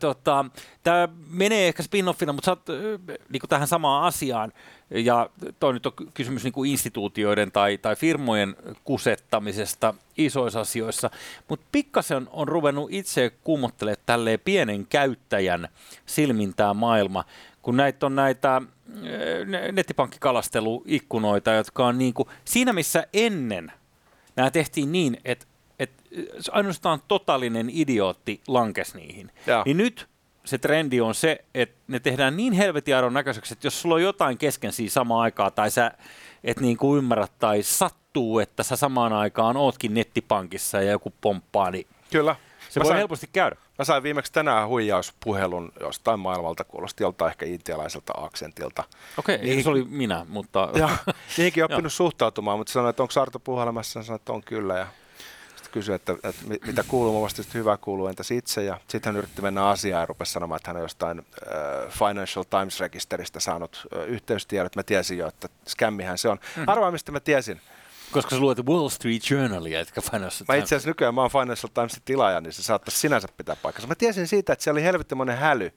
tota, 0.00 0.44
Tämä 0.86 1.08
menee 1.30 1.68
ehkä 1.68 1.82
spin-offina, 1.82 2.32
mutta 2.32 2.50
oot, 2.50 2.62
niin 3.28 3.42
tähän 3.48 3.68
samaan 3.68 4.04
asiaan 4.04 4.52
ja 4.90 5.30
toi 5.60 5.72
nyt 5.72 5.86
on 5.86 5.92
kysymys 6.14 6.44
niin 6.44 6.52
kuin 6.52 6.70
instituutioiden 6.70 7.52
tai, 7.52 7.78
tai 7.78 7.96
firmojen 7.96 8.56
kusettamisesta 8.84 9.94
isoissa 10.18 10.60
asioissa, 10.60 11.10
mutta 11.48 11.66
pikkasen 11.72 12.28
on 12.32 12.48
ruvennut 12.48 12.92
itse 12.92 13.32
kummottelemaan 13.44 14.02
tälleen 14.06 14.40
pienen 14.44 14.86
käyttäjän 14.86 15.68
silmintää 16.06 16.74
maailma, 16.74 17.24
kun 17.66 17.76
näitä 17.76 18.06
on 18.06 18.16
näitä 18.16 18.62
eh, 19.02 19.72
nettipankkikalasteluikkunoita, 19.72 21.52
jotka 21.52 21.86
on 21.86 21.98
niin 21.98 22.14
kuin, 22.14 22.28
siinä 22.44 22.72
missä 22.72 23.06
ennen 23.12 23.72
nämä 24.36 24.50
tehtiin 24.50 24.92
niin, 24.92 25.20
että, 25.24 25.46
että 25.78 26.02
ainoastaan 26.52 27.00
totaalinen 27.08 27.70
idiootti 27.72 28.40
lankesi 28.48 28.96
niihin, 28.96 29.30
ja. 29.46 29.62
niin 29.64 29.76
nyt 29.76 30.08
se 30.44 30.58
trendi 30.58 31.00
on 31.00 31.14
se, 31.14 31.44
että 31.54 31.76
ne 31.88 32.00
tehdään 32.00 32.36
niin 32.36 32.52
helvetin 32.52 32.96
aidon 32.96 33.14
näköiseksi, 33.14 33.52
että 33.52 33.66
jos 33.66 33.82
sulla 33.82 33.94
on 33.94 34.02
jotain 34.02 34.38
kesken 34.38 34.72
siinä 34.72 34.90
samaan 34.90 35.20
aikaan, 35.20 35.52
tai 35.52 35.70
sä 35.70 35.90
et 36.44 36.60
niin 36.60 36.76
kuin 36.76 36.98
ymmärrät, 36.98 37.32
tai 37.38 37.62
sattuu, 37.62 38.38
että 38.38 38.62
sä 38.62 38.76
samaan 38.76 39.12
aikaan 39.12 39.56
ootkin 39.56 39.94
nettipankissa 39.94 40.82
ja 40.82 40.90
joku 40.90 41.12
pomppaa, 41.20 41.70
niin 41.70 41.86
Kyllä. 42.10 42.36
Se 42.76 42.80
Mä 42.80 42.84
voi 42.84 42.90
sain- 42.90 42.98
helposti 42.98 43.28
käydä. 43.32 43.56
Mä 43.78 43.84
sain 43.84 44.02
viimeksi 44.02 44.32
tänään 44.32 44.68
huijauspuhelun 44.68 45.72
jostain 45.80 46.20
maailmalta, 46.20 46.64
kuulosti 46.64 47.04
joltain 47.04 47.30
ehkä 47.30 47.46
intialaiselta 47.46 48.12
aksentilta. 48.16 48.84
Okei, 49.18 49.38
Niin- 49.38 49.62
se 49.64 49.68
oli 49.70 49.84
minä, 49.84 50.26
mutta... 50.28 50.68
Ja 50.78 50.88
niihinkin 51.36 51.64
oppinut 51.64 51.92
suhtautumaan, 51.92 52.58
mutta 52.58 52.72
sanoin, 52.72 52.90
että 52.90 53.02
onko 53.02 53.20
Arto 53.20 53.38
puhelimessa, 53.38 54.02
sanoin, 54.02 54.20
että 54.20 54.32
on 54.32 54.42
kyllä. 54.42 54.78
Ja 54.78 54.86
sitten 55.56 55.72
kysyin, 55.72 55.94
että, 55.96 56.12
että 56.12 56.42
mi- 56.46 56.60
mitä 56.66 56.84
kuuluu, 56.88 57.20
mä 57.20 57.26
että 57.40 57.58
hyvä 57.58 57.76
kuuluu, 57.76 58.06
entäs 58.06 58.30
itse. 58.30 58.64
Ja 58.64 58.80
sitten 58.88 59.12
hän 59.12 59.16
yritti 59.18 59.42
mennä 59.42 59.68
asiaan 59.68 60.00
ja 60.02 60.06
rupesi 60.06 60.32
sanomaan, 60.32 60.56
että 60.56 60.68
hän 60.70 60.76
on 60.76 60.82
jostain 60.82 61.18
äh, 61.18 61.92
Financial 61.92 62.44
Times-rekisteristä 62.44 63.40
saanut 63.40 63.86
äh, 63.96 64.04
yhteystiedot. 64.04 64.76
Mä 64.76 64.82
tiesin 64.82 65.18
jo, 65.18 65.28
että 65.28 65.48
skämmihän 65.66 66.18
se 66.18 66.28
on. 66.28 66.38
Mhm. 66.56 66.68
Arvaa, 66.68 66.90
mistä 66.90 67.12
mä 67.12 67.20
tiesin. 67.20 67.60
Koska 68.12 68.30
sä 68.30 68.40
luet 68.40 68.66
Wall 68.66 68.88
Street 68.88 69.30
Journalia, 69.30 69.80
etkä 69.80 70.00
Financial 70.00 70.44
Mä 70.48 70.54
Times. 70.54 70.62
itse 70.62 70.74
asiassa 70.74 70.90
nykyään 70.90 71.14
mä 71.14 71.20
oon 71.20 71.30
Financial 71.30 71.70
Timesin 71.74 72.02
tilaaja, 72.04 72.40
niin 72.40 72.52
se 72.52 72.62
saattaisi 72.62 73.00
sinänsä 73.00 73.28
pitää 73.36 73.56
paikkansa. 73.62 73.88
Mä 73.88 73.94
tiesin 73.94 74.28
siitä, 74.28 74.52
että 74.52 74.62
siellä 74.62 74.78
oli 74.78 74.84
helvettimäinen 74.84 75.38
häly. 75.38 75.72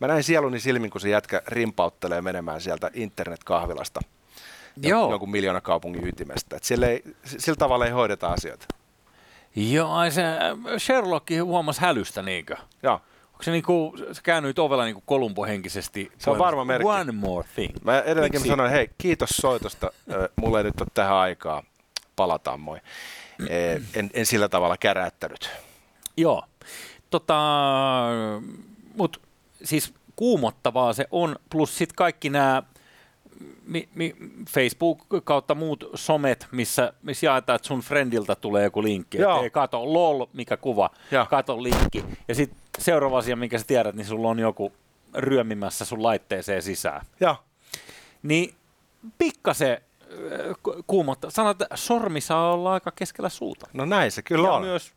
Mä 0.00 0.06
näin 0.06 0.24
sieluni 0.24 0.60
silmin, 0.60 0.90
kun 0.90 1.00
se 1.00 1.08
jätkä 1.08 1.42
rimpauttelee 1.46 2.22
menemään 2.22 2.60
sieltä 2.60 2.90
internetkahvilasta. 2.94 4.00
Joo. 4.82 5.10
Jonkun 5.10 5.30
miljoona 5.30 5.60
kaupungin 5.60 6.08
ytimestä. 6.08 6.56
Et 6.56 6.64
siellä 6.64 6.86
ei, 6.86 7.02
sillä 7.24 7.56
tavalla 7.56 7.84
ei 7.86 7.90
hoideta 7.90 8.28
asioita. 8.28 8.66
Joo, 9.56 9.92
ai 9.92 10.10
se 10.10 10.22
Sherlock 10.78 11.26
huomasi 11.42 11.80
hälystä, 11.80 12.22
niinkö? 12.22 12.56
Joo. 12.82 13.00
Onko 13.36 13.42
se 13.42 13.50
niinku, 13.50 13.94
sä 14.12 14.22
käännyit 14.22 14.58
ovella 14.58 14.84
niinku 14.84 15.02
Kolumbo 15.06 15.44
henkisesti? 15.44 16.12
Se 16.18 16.30
on 16.30 16.38
varma 16.38 16.64
merkki. 16.64 16.86
One 16.88 17.12
more 17.12 17.48
thing. 17.54 17.74
Mä 17.84 18.00
edelleenkin 18.00 18.40
Miksi? 18.40 18.48
sanoin, 18.48 18.70
hei, 18.70 18.90
kiitos 18.98 19.30
soitosta. 19.30 19.90
Mulla 20.36 20.58
ei 20.58 20.64
nyt 20.64 20.80
ole 20.80 20.88
tähän 20.94 21.16
aikaa. 21.16 21.62
Palataan 22.16 22.60
moi. 22.60 22.78
Eh, 23.48 23.80
En, 23.94 24.10
en 24.14 24.26
sillä 24.26 24.48
tavalla 24.48 24.76
käräyttänyt. 24.76 25.50
Joo. 26.16 26.42
Tota, 27.10 27.36
mut 28.96 29.20
siis 29.64 29.94
kuumottavaa 30.16 30.92
se 30.92 31.06
on, 31.10 31.36
plus 31.50 31.78
sitten 31.78 31.96
kaikki 31.96 32.30
nämä 32.30 32.62
mi, 33.64 33.88
mi, 33.94 34.14
Facebook 34.50 35.06
kautta 35.24 35.54
muut 35.54 35.90
somet, 35.94 36.46
missä, 36.52 36.92
missä 37.02 37.26
jaetaan, 37.26 37.56
että 37.56 37.68
sun 37.68 37.80
friendiltä 37.80 38.34
tulee 38.34 38.64
joku 38.64 38.82
linkki. 38.82 39.18
Joo. 39.18 39.40
Hei, 39.40 39.50
kato, 39.50 39.92
lol, 39.92 40.26
mikä 40.32 40.56
kuva, 40.56 40.90
Joo. 41.10 41.26
kato 41.26 41.62
linkki. 41.62 42.04
Ja 42.28 42.34
sitten 42.34 42.58
seuraava 42.78 43.18
asia, 43.18 43.36
minkä 43.36 43.58
sä 43.58 43.64
tiedät, 43.66 43.94
niin 43.94 44.06
sulla 44.06 44.28
on 44.28 44.38
joku 44.38 44.72
ryömimässä 45.14 45.84
sun 45.84 46.02
laitteeseen 46.02 46.62
sisään. 46.62 47.06
Joo. 47.20 47.36
Niin 48.22 48.54
pikkasen 49.18 49.72
äh, 49.72 50.56
ku- 50.62 50.82
kuumottaa. 50.86 51.30
Sanoit, 51.30 51.60
että 51.62 51.76
sormi 51.76 52.20
saa 52.20 52.52
olla 52.52 52.72
aika 52.72 52.90
keskellä 52.90 53.28
suuta. 53.28 53.66
No 53.72 53.84
näin 53.84 54.12
se 54.12 54.22
kyllä 54.22 54.48
ja 54.48 54.52
on. 54.52 54.62
myös 54.62 54.92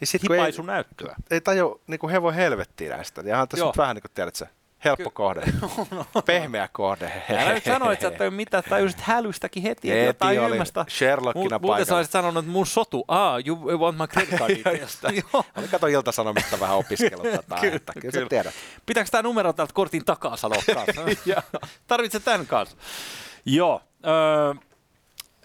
Ja 0.00 0.06
sit, 0.06 0.22
kun 0.22 0.32
ei, 0.34 0.40
hipaisunäyttöä. 0.40 1.16
ei 1.30 1.40
taju 1.40 1.80
niin 1.86 1.98
kuin 2.00 2.10
hevon 2.10 2.34
helvettiin 2.34 2.90
näistä. 2.90 3.20
Ja 3.20 3.46
tässä 3.46 3.66
nyt 3.66 3.76
vähän 3.76 3.96
niin 3.96 4.02
kuin 4.02 4.12
tiedät 4.14 4.34
se, 4.34 4.48
helppo 4.86 5.10
kohde. 5.10 5.42
Pehmeä 6.26 6.68
kohde. 6.72 7.12
Älä 7.30 7.52
nyt 7.54 7.64
sano, 7.64 7.90
että 7.90 8.10
sä 8.18 8.24
et 8.24 8.34
mitään, 8.34 8.62
tajusit 8.68 9.00
hälystäkin 9.00 9.62
heti, 9.62 9.90
että 9.90 9.98
Heti 9.98 10.06
jotain 10.36 10.52
ilmasta. 10.52 10.86
Sherlockina 10.88 11.56
Mu- 11.56 11.60
Muuten 11.60 11.86
sä 11.86 11.96
olisit 11.96 12.12
sanonut, 12.12 12.44
että 12.44 12.52
mun 12.52 12.66
sotu, 12.66 13.04
ah, 13.08 13.46
you 13.46 13.78
want 13.78 13.98
my 13.98 14.06
credit 14.06 14.38
card. 14.38 14.50
Oli 15.58 15.68
kato 15.68 15.86
Ilta-Sanomista 15.86 16.60
vähän 16.60 16.76
opiskellut 16.76 17.30
tätä. 17.30 17.56
Kyllä, 17.60 17.80
kyllä. 18.00 18.12
sä 18.12 18.26
tiedät. 18.28 18.54
Pitääkö 18.86 19.10
tämä 19.10 19.22
numero 19.22 19.52
täältä 19.52 19.72
kortin 19.74 20.04
takaa 20.04 20.36
sanoa 20.36 20.62
kanssa? 20.74 21.02
Tarvitset 21.86 22.24
tämän 22.24 22.46
kanssa? 22.46 22.76
Joo. 23.46 23.82
Öö, 24.06 24.54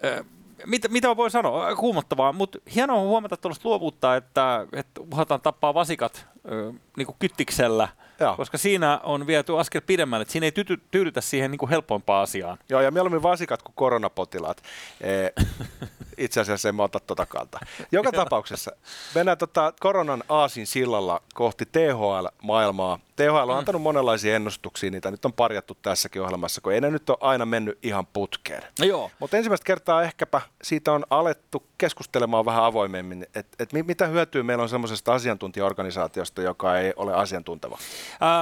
öö, 0.03 0.23
mitä, 0.65 0.87
mitä 0.87 1.17
voi 1.17 1.31
sanoa? 1.31 1.75
Kuumottavaa, 1.75 2.33
mutta 2.33 2.59
hienoa 2.75 2.99
huomata 2.99 3.37
tuollaista 3.37 3.69
luovuutta, 3.69 4.15
että, 4.15 4.67
että 4.73 5.01
uhataan 5.11 5.41
tappaa 5.41 5.73
vasikat 5.73 6.25
niin 6.97 7.05
kuin 7.05 7.15
kyttiksellä, 7.19 7.87
Joo. 8.19 8.35
koska 8.35 8.57
siinä 8.57 8.99
on 9.03 9.27
viety 9.27 9.59
askel 9.59 9.81
pidemmälle, 9.81 10.21
että 10.21 10.31
siinä 10.31 10.45
ei 10.45 10.51
tyty, 10.51 10.81
tyydytä 10.91 11.21
siihen 11.21 11.51
niin 11.51 11.59
kuin 11.59 11.69
helpoimpaan 11.69 12.23
asiaan. 12.23 12.57
Joo, 12.69 12.81
ja 12.81 12.91
mieluummin 12.91 13.23
vasikat 13.23 13.61
kuin 13.61 13.75
koronapotilaat. 13.75 14.63
Eh, 15.01 15.31
Itse 16.17 16.41
asiassa 16.41 16.69
en 16.69 16.75
mä 16.75 16.83
ota 16.83 16.99
tota 16.99 17.25
kantaa. 17.25 17.61
Joka 17.91 18.11
tapauksessa 18.21 18.71
mennään 19.15 19.37
tota 19.37 19.73
koronan 19.79 20.23
aasin 20.29 20.67
sillalla 20.67 21.21
kohti 21.33 21.65
THL-maailmaa. 21.65 22.99
THL 23.15 23.49
on 23.49 23.57
antanut 23.57 23.81
monenlaisia 23.81 24.35
ennustuksia, 24.35 24.91
niitä 24.91 25.11
nyt 25.11 25.25
on 25.25 25.33
parjattu 25.33 25.77
tässäkin 25.81 26.21
ohjelmassa, 26.21 26.61
kun 26.61 26.73
ei 26.73 26.81
ne 26.81 26.91
nyt 26.91 27.09
ole 27.09 27.17
aina 27.21 27.45
mennyt 27.45 27.79
ihan 27.83 28.05
putkeen. 28.05 28.63
No 28.79 28.85
joo. 28.85 29.11
Mutta 29.19 29.37
ensimmäistä 29.37 29.65
kertaa 29.65 30.03
ehkäpä 30.03 30.41
siitä 30.63 30.91
on 30.91 31.05
alettu 31.09 31.63
keskustelemaan 31.77 32.45
vähän 32.45 32.63
avoimemmin, 32.63 33.25
että 33.35 33.63
et 33.63 33.73
mi- 33.73 33.83
mitä 33.83 34.07
hyötyä 34.07 34.43
meillä 34.43 34.61
on 34.61 34.69
semmoisesta 34.69 35.13
asiantuntijaorganisaatiosta, 35.13 36.30
joka 36.37 36.77
ei 36.77 36.93
ole 36.95 37.13
asiantunteva. 37.13 37.77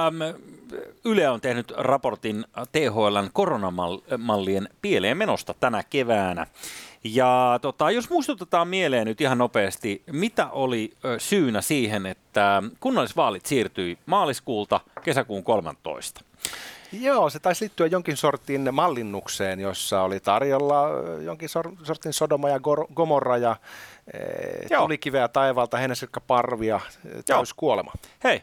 Ähm, 0.06 0.38
Yle 1.04 1.28
on 1.28 1.40
tehnyt 1.40 1.72
raportin 1.76 2.44
THLn 2.72 3.30
koronamallien 3.32 4.68
pieleen 4.82 5.16
menosta 5.16 5.54
tänä 5.60 5.82
keväänä. 5.90 6.46
Ja 7.04 7.58
tota, 7.62 7.90
jos 7.90 8.10
muistutetaan 8.10 8.68
mieleen 8.68 9.06
nyt 9.06 9.20
ihan 9.20 9.38
nopeasti, 9.38 10.02
mitä 10.12 10.48
oli 10.50 10.92
syynä 11.18 11.60
siihen, 11.60 12.06
että 12.06 12.62
kunnallisvaalit 12.80 13.46
siirtyi 13.46 13.98
maaliskuulta 14.06 14.80
kesäkuun 15.04 15.44
13. 15.44 16.20
Joo, 16.92 17.30
se 17.30 17.38
taisi 17.38 17.64
liittyä 17.64 17.86
jonkin 17.86 18.16
sortin 18.16 18.68
mallinnukseen, 18.72 19.60
jossa 19.60 20.02
oli 20.02 20.20
tarjolla 20.20 20.88
jonkin 21.22 21.48
sor- 21.48 21.76
sortin 21.82 22.12
Sodoma 22.12 22.48
ja 22.48 22.60
Gomorra 22.94 23.36
ja 23.36 23.56
e, 24.14 24.20
tulikiveä 24.78 25.28
taivaalta, 25.28 25.76
Henesilkka 25.76 26.20
Parvia, 26.20 26.80
e, 27.04 27.22
täys 27.22 27.54
kuolema. 27.54 27.92
Hei, 28.24 28.42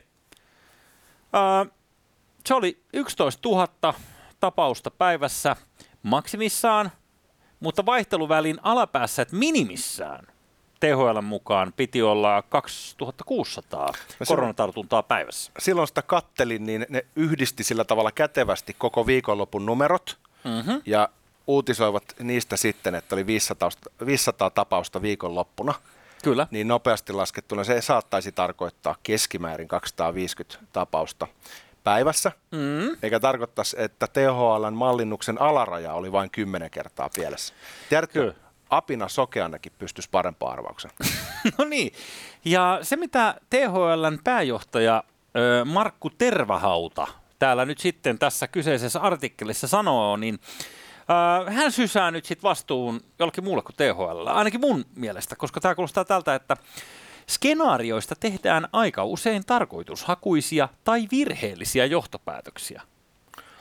äh, 1.36 1.72
se 2.46 2.54
oli 2.54 2.84
11 2.94 3.50
000 3.50 3.94
tapausta 4.40 4.92
päivässä 4.92 5.56
maksimissaan, 6.04 6.92
mutta 7.60 7.86
vaihteluvälin 7.86 8.58
alapäässä, 8.64 9.22
että 9.22 9.36
minimissään 9.36 10.28
THL 10.80 11.22
mukaan 11.22 11.74
piti 11.78 12.02
olla 12.02 12.44
2600 12.50 13.94
se- 13.94 14.26
koronatartuntaa 14.28 15.04
päivässä. 15.04 15.52
Silloin 15.60 15.88
sitä 15.88 16.02
kattelin, 16.02 16.66
niin 16.66 16.86
ne 16.90 17.06
yhdisti 17.16 17.64
sillä 17.64 17.84
tavalla 17.86 18.12
kätevästi 18.12 18.76
koko 18.78 19.08
viikonlopun 19.08 19.66
numerot 19.66 20.18
Mm-hmm. 20.44 20.82
ja 20.86 21.10
uutisoivat 21.48 22.04
niistä 22.20 22.58
sitten, 22.58 22.96
että 22.96 23.16
oli 23.16 23.26
500, 23.28 23.70
500 24.06 24.50
tapausta 24.50 25.02
viikonloppuna. 25.02 25.74
Kyllä. 26.24 26.48
niin 26.52 26.68
nopeasti 26.68 27.14
laskettuna 27.14 27.64
se 27.64 27.82
saattaisi 27.82 28.32
tarkoittaa 28.32 28.96
keskimäärin 29.04 29.68
250 29.68 30.60
tapausta 30.74 31.28
päivässä, 31.84 32.32
Mm. 32.52 32.98
eikä 33.04 33.20
tarkoittaisi, 33.20 33.76
että 33.80 34.08
THLn 34.08 34.74
mallinnuksen 34.74 35.42
alaraja 35.42 35.94
oli 35.94 36.12
vain 36.12 36.30
10 36.30 36.70
kertaa 36.70 37.10
pielessä. 37.16 37.54
Tiedätkö, 37.90 38.20
Kyllä. 38.20 38.47
Apina 38.70 39.08
sokeannakin 39.08 39.72
pystyisi 39.80 40.10
parempaan 40.12 40.54
arvauksen. 40.54 40.92
No 41.58 41.66
niin. 41.66 41.94
Ja 42.46 42.80
se, 42.82 42.96
mitä 42.96 43.36
THLn 43.50 44.20
pääjohtaja 44.24 45.04
Markku 45.66 46.10
Tervahauta 46.10 47.08
täällä 47.40 47.66
nyt 47.66 47.80
sitten 47.80 48.20
tässä 48.20 48.48
kyseisessä 48.48 49.00
artikkelissa 49.00 49.68
sanoo, 49.68 50.18
niin 50.18 50.40
hän 51.48 51.72
sysää 51.72 52.12
nyt 52.12 52.26
sitten 52.26 52.44
vastuun 52.44 53.02
jollekin 53.20 53.44
muulle 53.44 53.64
kuin 53.64 53.76
THL, 53.76 54.28
ainakin 54.28 54.60
mun 54.60 54.86
mielestä, 54.96 55.36
koska 55.36 55.62
tämä 55.62 55.76
kuulostaa 55.76 56.06
tältä, 56.06 56.36
että 56.36 56.58
skenaarioista 57.30 58.16
tehdään 58.20 58.68
aika 58.74 59.04
usein 59.04 59.46
tarkoitushakuisia 59.46 60.70
tai 60.84 61.08
virheellisiä 61.12 61.86
johtopäätöksiä. 61.86 62.82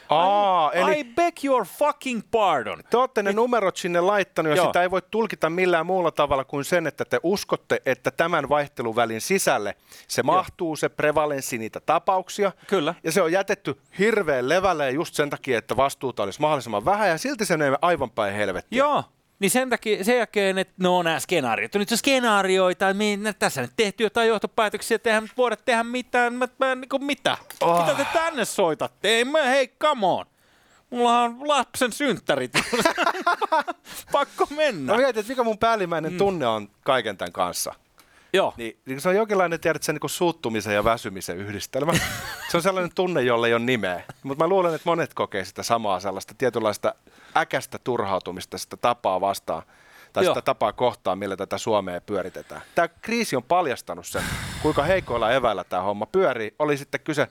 Aa, 0.09 0.71
I, 0.75 0.79
eli 0.79 1.01
I 1.01 1.05
beg 1.05 1.35
your 1.45 1.67
fucking 1.67 2.23
pardon. 2.31 2.83
te 2.91 2.97
olette 2.97 3.23
ne 3.23 3.33
numerot 3.33 3.77
sinne 3.77 4.01
laittanut 4.01 4.51
ja 4.51 4.57
Joo. 4.57 4.67
sitä 4.67 4.83
ei 4.83 4.91
voi 4.91 5.03
tulkita 5.11 5.51
millään 5.51 5.87
muulla 5.87 6.11
tavalla 6.11 6.45
kuin 6.45 6.65
sen, 6.65 6.87
että 6.87 7.05
te 7.05 7.21
uskotte, 7.23 7.83
että 7.87 8.11
tämän 8.11 8.49
vaihteluvälin 8.49 9.21
sisälle 9.21 9.77
se 10.09 10.23
mahtuu 10.23 10.77
se 10.77 10.89
prevalenssi 10.89 11.59
niitä 11.59 11.81
tapauksia. 11.81 12.53
Kyllä. 12.67 12.95
Ja 13.05 13.13
se 13.13 13.23
on 13.23 13.33
jätetty 13.33 13.81
hirveän 13.99 14.49
levälle 14.49 14.91
just 14.91 15.15
sen 15.15 15.31
takia, 15.31 15.59
että 15.59 15.77
vastuuta 15.77 16.23
olisi 16.23 16.41
mahdollisimman 16.41 16.85
vähän 16.85 17.09
ja 17.09 17.19
silti 17.19 17.47
se 17.47 17.57
menee 17.57 17.79
aivan 17.83 18.11
päin 18.11 18.35
helvettiä. 18.35 18.79
Joo, 18.79 19.05
niin 19.39 19.51
sen 19.51 19.71
takia, 19.71 20.05
sen 20.05 20.17
jälkeen, 20.17 20.59
että 20.59 20.75
no 20.79 21.03
nämä 21.03 21.21
skenaariot, 21.21 21.75
nyt 21.75 21.89
se 21.89 21.97
skenaarioita, 21.97 22.95
me, 22.95 23.17
nä- 23.17 23.33
tässä 23.33 23.61
nyt 23.63 23.71
tehty 23.77 24.03
jotain 24.05 24.29
johtopäätöksiä, 24.29 24.95
että 24.95 25.11
eihän 25.11 25.23
nyt 25.23 25.37
voida 25.37 25.57
tehdä 25.57 25.83
mitään, 25.85 26.35
mä, 26.35 26.49
mä, 26.59 26.75
niin 26.75 26.89
kuin 26.89 27.05
mitä? 27.05 27.37
Oh. 27.61 27.81
Mitä 27.81 27.95
te 27.95 28.07
tänne 28.13 28.45
soitatte? 28.45 29.09
Ei 29.09 29.25
mä, 29.25 29.43
hei, 29.43 29.69
come 29.69 30.07
on. 30.07 30.27
Mulla 30.91 31.23
on 31.23 31.49
lapsen 31.49 31.93
synttärit. 31.93 32.53
Pakko 34.13 34.47
mennä. 34.57 34.93
Mä 34.93 34.99
mietin, 34.99 35.21
että 35.21 35.33
mikä 35.33 35.45
mun 35.45 35.59
päällimmäinen 35.59 36.19
tunne 36.19 36.47
on 36.47 36.69
kaiken 36.85 37.17
tämän 37.17 37.33
kanssa. 37.33 37.75
Joo. 38.37 38.55
Niin, 38.57 38.79
niin 38.87 39.01
se 39.01 39.09
on 39.09 39.17
jonkinlainen, 39.17 39.61
tiedät, 39.61 39.83
se 39.83 39.93
niin 39.93 40.11
suuttumisen 40.11 40.75
ja 40.75 40.85
väsymisen 40.85 41.37
yhdistelmä. 41.37 41.93
se 42.51 42.57
on 42.57 42.63
sellainen 42.63 42.95
tunne, 42.95 43.23
jolle 43.23 43.47
ei 43.47 43.55
ole 43.55 43.65
nimeä. 43.65 44.03
Mutta 44.23 44.45
mä 44.45 44.49
luulen, 44.49 44.75
että 44.75 44.91
monet 44.91 45.15
kokee 45.15 45.45
sitä 45.45 45.63
samaa 45.63 46.01
sellaista 46.01 46.35
tietynlaista 46.39 46.95
äkästä 47.37 47.79
turhautumista 47.79 48.59
sitä 48.59 48.77
tapaa 48.77 49.21
vastaan 49.21 49.63
tai 50.13 50.25
Joo. 50.25 50.35
sitä 50.35 50.43
tapaa 50.43 50.73
kohtaan, 50.73 51.19
millä 51.19 51.37
tätä 51.37 51.59
Suomea 51.59 52.01
pyöritetään. 52.01 52.63
Tämä 52.75 52.89
kriisi 52.89 53.37
on 53.37 53.43
paljastanut 53.43 54.07
sen, 54.07 54.23
kuinka 54.63 54.83
heikoilla 54.83 55.33
eväillä 55.33 55.65
tämä 55.65 55.83
homma 55.83 56.07
pyörii. 56.07 56.55
Oli 56.59 56.77
sitten 56.77 57.01
kyse 57.01 57.29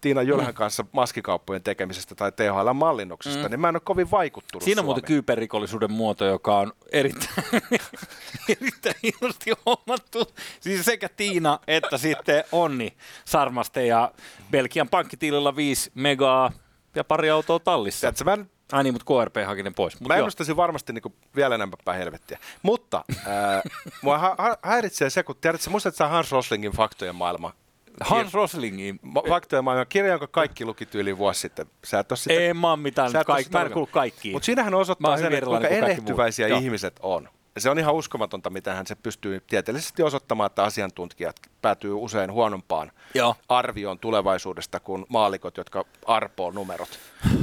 Tiina 0.00 0.22
Jylhän 0.22 0.54
kanssa 0.54 0.84
maskikauppojen 0.92 1.62
tekemisestä 1.62 2.14
tai 2.14 2.32
THL-mallinnuksesta, 2.32 3.42
mm. 3.42 3.50
niin 3.50 3.60
mä 3.60 3.68
en 3.68 3.76
ole 3.76 3.80
kovin 3.84 4.10
vaikuttunut 4.10 4.62
Siinä 4.62 4.80
on 4.80 4.84
muuten 4.84 5.04
kyberrikollisuuden 5.04 5.92
muoto, 5.92 6.24
joka 6.24 6.58
on 6.58 6.72
erittäin, 6.92 7.46
erittäin 8.60 8.94
hienosti 9.02 9.52
hommattu. 9.66 10.26
Siis 10.60 10.84
sekä 10.84 11.08
Tiina 11.08 11.58
että 11.66 11.98
sitten 11.98 12.44
Onni 12.52 12.96
Sarmaste 13.24 13.86
ja 13.86 14.12
Belgian 14.50 14.88
pankkitilillä 14.88 15.56
5 15.56 15.90
megaa 15.94 16.52
ja 16.94 17.04
pari 17.04 17.30
autoa 17.30 17.58
tallissa. 17.58 18.00
Tiedätkö, 18.00 18.24
mä 18.24 18.32
en 18.32 18.50
Ai 18.72 18.82
niin, 18.82 18.94
mutta 18.94 19.24
KRP 19.24 19.36
hakinen 19.46 19.74
pois. 19.74 20.00
Mut 20.00 20.08
Mä 20.08 20.16
ennustaisin 20.16 20.56
varmasti 20.56 20.92
niin 20.92 21.14
vielä 21.36 21.54
enemmän 21.54 21.78
päin 21.84 21.98
helvettiä. 21.98 22.38
Mutta 22.62 23.04
äh, 23.10 23.62
mua 24.02 24.18
ha- 24.18 24.34
ha- 24.38 24.58
häiritsee 24.62 25.10
se, 25.10 25.22
kun 25.22 25.36
tiedät, 25.40 25.60
sä 25.60 25.70
muistat 25.70 25.94
sä 25.94 26.08
Hans 26.08 26.32
Roslingin 26.32 26.72
Faktojen 26.72 27.14
maailma. 27.14 27.52
Hans 28.00 28.34
Roslingin. 28.34 28.98
Ma- 29.02 29.22
Faktojen 29.28 29.64
maailma, 29.64 29.84
kirja, 29.84 30.10
jonka 30.10 30.26
kaikki 30.26 30.64
luki 30.64 30.86
tyyliin 30.86 31.18
vuosi 31.18 31.40
sitten. 31.40 31.66
Sä 31.84 31.98
et 31.98 32.12
ole 32.12 32.16
sitä, 32.18 32.34
Ei 32.34 32.54
mä 32.54 32.70
oon 32.70 32.78
mitään, 32.80 33.10
sä 33.10 33.20
et 33.20 33.28
oo 33.28 33.34
kaik, 33.34 33.46
sitä 33.46 33.58
mä 33.58 33.64
en 33.64 33.72
kuulu 33.72 33.86
kaikkiin. 33.92 34.34
Mutta 34.34 34.46
siinähän 34.46 34.74
osoittaa 34.74 35.16
sen, 35.16 35.32
että 35.32 35.46
kuinka 35.46 35.68
kaikki 35.68 35.78
erehtyväisiä 35.78 36.46
ihmiset 36.46 36.96
on. 37.02 37.28
Se 37.58 37.70
on 37.70 37.78
ihan 37.78 37.94
uskomatonta, 37.94 38.50
miten 38.50 38.76
hän 38.76 38.86
se 38.86 38.94
pystyy 38.94 39.42
tieteellisesti 39.46 40.02
osoittamaan, 40.02 40.46
että 40.46 40.62
asiantuntijat 40.62 41.36
päätyy 41.62 41.92
usein 41.92 42.32
huonompaan 42.32 42.92
Joo. 43.14 43.36
arvioon 43.48 43.98
tulevaisuudesta 43.98 44.80
kuin 44.80 45.06
maalikot, 45.08 45.56
jotka 45.56 45.84
arpoo 46.06 46.50
numerot. 46.50 46.98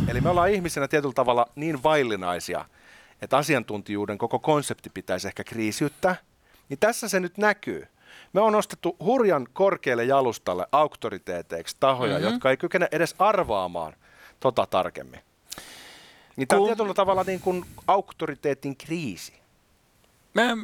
Eli 0.08 0.22
me 0.22 0.30
ollaan 0.30 0.50
ihmisenä 0.50 0.88
tietyllä 0.88 1.14
tavalla 1.14 1.46
niin 1.56 1.84
vaillinaisia, 1.84 2.66
että 3.22 3.38
asiantuntijuuden 3.38 4.18
koko 4.18 4.40
konsepti 4.40 4.90
pitäisi 4.90 5.28
ehkä 5.28 5.44
kriisiyttää. 5.44 6.16
Niin 6.70 6.80
tässä 6.80 7.10
se 7.10 7.20
nyt 7.20 7.38
näkyy. 7.38 7.88
Me 8.34 8.42
on 8.42 8.54
nostettu 8.54 8.96
hurjan 9.00 9.48
korkealle 9.54 10.04
jalustalle 10.06 10.68
auktoriteeteiksi 10.72 11.78
tahoja, 11.80 12.14
Mhm. 12.14 12.22
mm-hmm. 12.22 12.34
jotka 12.34 12.50
ei 12.50 12.58
kykene 12.58 12.88
edes 12.92 13.16
arvaamaan 13.20 13.94
tota 14.40 14.66
tarkemmin. 14.66 15.20
Niin 16.36 16.48
tämä 16.48 16.62
on 16.62 16.68
tietyllä 16.68 16.94
tavalla 16.94 17.24
niin 17.24 17.40
kuin 17.40 17.66
auktoriteetin 17.88 18.78
kriisi. 18.78 19.34
Mä, 20.34 20.56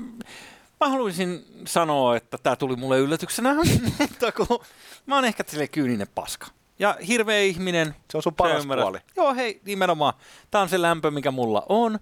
mä 0.79 0.89
haluaisin 0.89 1.45
sanoa, 1.67 2.15
että 2.15 2.37
tämä 2.37 2.55
tuli 2.55 2.75
mulle 2.75 2.99
yllätyksenä, 2.99 3.55
mutta 3.99 4.31
kun 4.31 4.59
mä 5.05 5.15
oon 5.15 5.25
ehkä 5.25 5.43
sille 5.47 5.67
kyyninen 5.67 6.07
paska. 6.15 6.47
Ja 6.79 6.97
hirveä 7.07 7.39
ihminen. 7.41 7.95
Se 8.11 8.17
on 8.17 8.23
sun 8.23 8.35
paras 8.35 8.65
puoli. 8.67 8.99
Joo, 9.15 9.33
hei, 9.33 9.61
nimenomaan. 9.65 10.13
Tämä 10.51 10.61
on 10.61 10.69
se 10.69 10.81
lämpö, 10.81 11.11
mikä 11.11 11.31
mulla 11.31 11.65
on. 11.69 11.99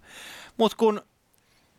Mutta 0.58 0.78
kun 0.78 1.02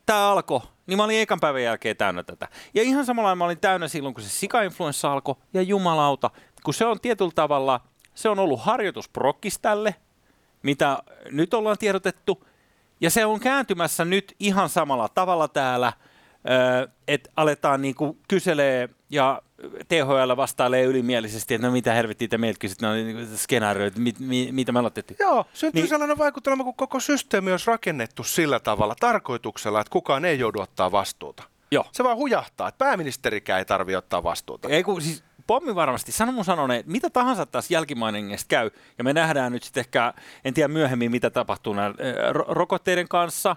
tämä 0.05 0.31
alkoi, 0.31 0.61
niin 0.87 0.97
mä 0.97 1.03
olin 1.03 1.19
ekan 1.19 1.39
päivän 1.39 1.63
jälkeen 1.63 1.97
täynnä 1.97 2.23
tätä. 2.23 2.47
Ja 2.73 2.83
ihan 2.83 3.05
samalla 3.05 3.35
mä 3.35 3.45
olin 3.45 3.59
täynnä 3.59 3.87
silloin, 3.87 4.13
kun 4.13 4.23
se 4.23 4.29
sikainfluenssa 4.29 5.13
alkoi. 5.13 5.35
Ja 5.53 5.61
jumalauta, 5.61 6.29
kun 6.63 6.73
se 6.73 6.85
on 6.85 6.99
tietyllä 6.99 7.31
tavalla, 7.35 7.81
se 8.15 8.29
on 8.29 8.39
ollut 8.39 8.61
harjoitus 8.61 9.09
tälle, 9.61 9.95
mitä 10.63 10.97
nyt 11.31 11.53
ollaan 11.53 11.77
tiedotettu. 11.77 12.47
Ja 13.01 13.09
se 13.09 13.25
on 13.25 13.39
kääntymässä 13.39 14.05
nyt 14.05 14.35
ihan 14.39 14.69
samalla 14.69 15.09
tavalla 15.09 15.47
täällä, 15.47 15.93
että 17.07 17.29
aletaan 17.35 17.81
niinku 17.81 18.17
kyselee 18.27 18.89
ja 19.09 19.41
THL 19.87 20.35
vastailee 20.37 20.83
ylimielisesti, 20.83 21.53
että 21.53 21.67
no 21.67 21.73
mitä 21.73 21.93
helvettiä 21.93 22.27
te 22.27 22.37
meiltä 22.37 22.59
kysyt, 22.59 22.81
no 22.81 22.93
niinku 22.93 23.21
skenaarioita, 23.35 23.99
mit, 23.99 24.19
mi, 24.19 24.49
mitä 24.51 24.71
me 24.71 24.89
tehty. 24.93 25.15
Joo, 25.19 25.45
syntyy 25.53 25.77
Niin- 25.79 25.83
niin. 25.83 25.89
sellainen 25.89 26.17
vaikutelma, 26.17 26.63
kun 26.63 26.75
koko 26.75 26.99
systeemi 26.99 27.51
olisi 27.51 27.67
rakennettu 27.67 28.23
sillä 28.23 28.59
tavalla 28.59 28.95
tarkoituksella, 28.99 29.81
että 29.81 29.91
kukaan 29.91 30.25
ei 30.25 30.39
joudu 30.39 30.61
ottaa 30.61 30.91
vastuuta. 30.91 31.43
Joo. 31.71 31.85
Se 31.91 32.03
vaan 32.03 32.17
hujahtaa, 32.17 32.67
että 32.67 32.77
pääministerikään 32.85 33.59
ei 33.59 33.65
tarvitse 33.65 33.97
ottaa 33.97 34.23
vastuuta. 34.23 34.69
Ei 34.69 34.83
kun 34.83 35.01
siis 35.01 35.23
pommi 35.47 35.75
varmasti, 35.75 36.11
sano 36.11 36.31
mun 36.31 36.45
sanoneen, 36.45 36.79
että 36.79 36.91
mitä 36.91 37.09
tahansa 37.09 37.45
tässä 37.45 37.73
jälkimainingesta 37.73 38.47
käy, 38.47 38.71
ja 38.97 39.03
me 39.03 39.13
nähdään 39.13 39.51
nyt 39.51 39.63
sitten 39.63 39.81
ehkä, 39.81 40.13
en 40.45 40.53
tiedä 40.53 40.67
myöhemmin 40.67 41.11
mitä 41.11 41.29
tapahtuu 41.29 41.73
näillä 41.73 41.95
eh, 41.99 42.15
ro- 42.31 42.45
rokotteiden 42.47 43.07
kanssa, 43.07 43.55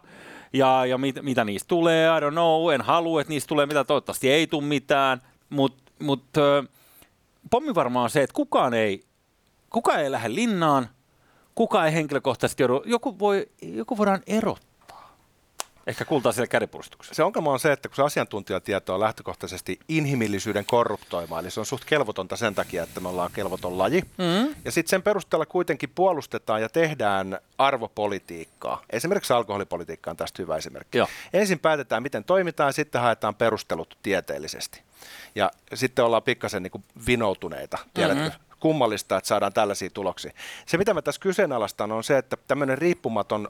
ja, 0.52 0.87
ja 0.87 0.98
mit, 0.98 1.16
mitä 1.22 1.44
niistä 1.44 1.68
tulee, 1.68 2.07
I 2.18 2.20
don't 2.20 2.31
know, 2.33 2.72
en 2.74 2.81
halua, 2.83 3.20
että 3.20 3.33
niistä 3.33 3.48
tulee 3.48 3.66
mitä, 3.66 3.85
toivottavasti 3.85 4.31
ei 4.31 4.46
tule 4.46 4.64
mitään, 4.64 5.22
mutta 5.50 5.86
mut, 5.98 6.24
äh, 6.38 6.68
pommi 7.50 7.74
varmaan 7.74 8.02
on 8.02 8.11
se, 8.11 8.22
että 8.22 8.35
kukaan 8.35 8.74
ei, 8.74 9.04
kukaan 9.70 10.00
ei 10.00 10.11
lähde 10.11 10.35
linnaan, 10.35 10.88
kukaan 11.54 11.87
ei 11.87 11.94
henkilökohtaisesti 11.94 12.62
joudu, 12.62 12.82
joku, 12.87 13.18
voi, 13.18 13.46
joku 13.62 13.98
voidaan 13.98 14.22
erottaa. 14.26 14.66
Ehkä 15.87 16.04
kultaa 16.04 16.32
siellä 16.32 16.46
kädipuristuksessa. 16.46 17.14
Se 17.14 17.22
ongelma 17.22 17.52
on 17.52 17.61
se, 17.61 17.72
että 17.72 17.88
kun 17.88 17.96
se 17.96 18.02
asiantuntijatieto 18.02 18.94
on 18.94 19.00
lähtökohtaisesti 19.00 19.78
inhimillisyyden 19.88 20.64
korruptoimaa, 20.64 21.40
eli 21.40 21.50
se 21.50 21.61
on 21.61 21.66
suht 21.66 21.85
kelvotonta 21.85 22.37
sen 22.37 22.54
takia, 22.54 22.82
että 22.82 23.00
me 23.00 23.09
ollaan 23.09 23.30
kelvoton 23.35 23.78
laji. 23.78 24.02
Mm. 24.18 24.54
Ja 24.64 24.72
sitten 24.72 24.90
sen 24.90 25.02
perusteella 25.02 25.46
kuitenkin 25.46 25.92
puolustetaan 25.94 26.62
ja 26.62 26.68
tehdään 26.68 27.38
arvopolitiikkaa. 27.59 28.82
Esimerkiksi 28.90 29.32
alkoholipolitiikka 29.32 30.11
on 30.11 30.16
tästä 30.16 30.42
hyvä 30.42 30.56
esimerkki. 30.56 30.98
Joo. 30.98 31.09
Ensin 31.32 31.59
päätetään, 31.59 32.02
miten 32.02 32.24
toimitaan, 32.24 32.72
sitten 32.72 33.00
haetaan 33.00 33.35
perustelut 33.35 33.98
tieteellisesti. 34.02 34.82
Ja 35.35 35.50
sitten 35.74 36.04
ollaan 36.04 36.22
pikkasen 36.22 36.62
niin 36.62 36.70
kuin 36.70 36.85
vinoutuneita, 37.06 37.78
tiedätkö? 37.94 38.24
Mm-hmm. 38.24 38.46
Kummallista, 38.61 39.16
että 39.16 39.28
saadaan 39.28 39.52
tällaisia 39.52 39.90
tuloksia. 39.90 40.32
Se, 40.66 40.78
mitä 40.78 40.94
mä 40.94 41.02
tässä 41.02 41.20
kyseenalaistan, 41.20 41.92
on 41.92 42.04
se, 42.04 42.18
että 42.18 42.37
tämmöinen 42.48 42.78
riippumaton 42.78 43.48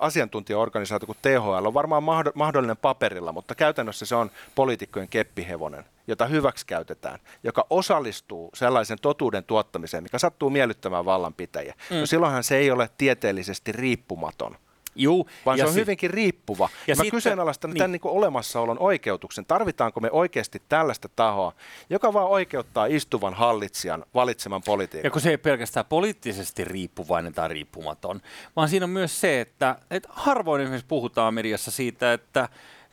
asiantuntijaorganisaatio 0.00 1.06
kuin 1.06 1.18
THL 1.22 1.66
on 1.66 1.74
varmaan 1.74 2.02
mahdo- 2.02 2.32
mahdollinen 2.34 2.76
paperilla, 2.76 3.32
mutta 3.32 3.54
käytännössä 3.54 4.06
se 4.06 4.14
on 4.14 4.30
poliitikkojen 4.54 5.08
keppihevonen, 5.08 5.84
jota 6.06 6.26
hyväksi 6.26 6.66
käytetään, 6.66 7.18
joka 7.42 7.66
osallistuu 7.70 8.50
sellaisen 8.54 8.98
totuuden 9.02 9.44
tuottamiseen, 9.44 10.02
mikä 10.02 10.18
sattuu 10.18 10.50
miellyttämään 10.50 11.04
vallanpitäjiä. 11.04 11.74
Mm. 11.90 11.96
No 11.96 12.06
silloinhan 12.06 12.44
se 12.44 12.56
ei 12.56 12.70
ole 12.70 12.90
tieteellisesti 12.98 13.72
riippumaton 13.72 14.56
Juu, 14.96 15.28
vaan 15.46 15.58
ja 15.58 15.64
se 15.64 15.68
on 15.68 15.74
si- 15.74 15.80
hyvinkin 15.80 16.10
riippuva. 16.10 16.64
ja 16.64 16.78
Ja 16.86 16.96
mä 16.96 17.02
sitten- 17.02 17.10
kyseenalaistan 17.16 17.70
niin. 17.70 17.78
tämän 17.78 17.92
niin 17.92 18.00
olemassaolon 18.04 18.76
oikeutuksen. 18.80 19.44
Tarvitaanko 19.46 20.00
me 20.00 20.10
oikeasti 20.10 20.62
tällaista 20.68 21.08
tahoa, 21.16 21.52
joka 21.90 22.12
vaan 22.12 22.26
oikeuttaa 22.28 22.86
istuvan 22.86 23.34
hallitsijan 23.34 24.04
valitseman 24.14 24.58
Ja 24.60 24.62
politiikan? 24.66 25.10
kun 25.12 25.20
se 25.20 25.30
ei 25.30 25.38
pelkästään 25.38 25.86
poliittisesti 25.86 26.64
riippuvainen 26.64 27.32
tai 27.32 27.48
riippumaton, 27.48 28.20
vaan 28.56 28.68
siinä 28.68 28.84
on 28.84 28.90
myös 28.90 29.20
se, 29.20 29.40
että, 29.40 29.76
että 29.90 30.08
harvoin 30.12 30.62
esimerkiksi 30.62 30.86
puhutaan 30.88 31.34
mediassa 31.34 31.70
siitä, 31.70 32.12
että 32.12 32.48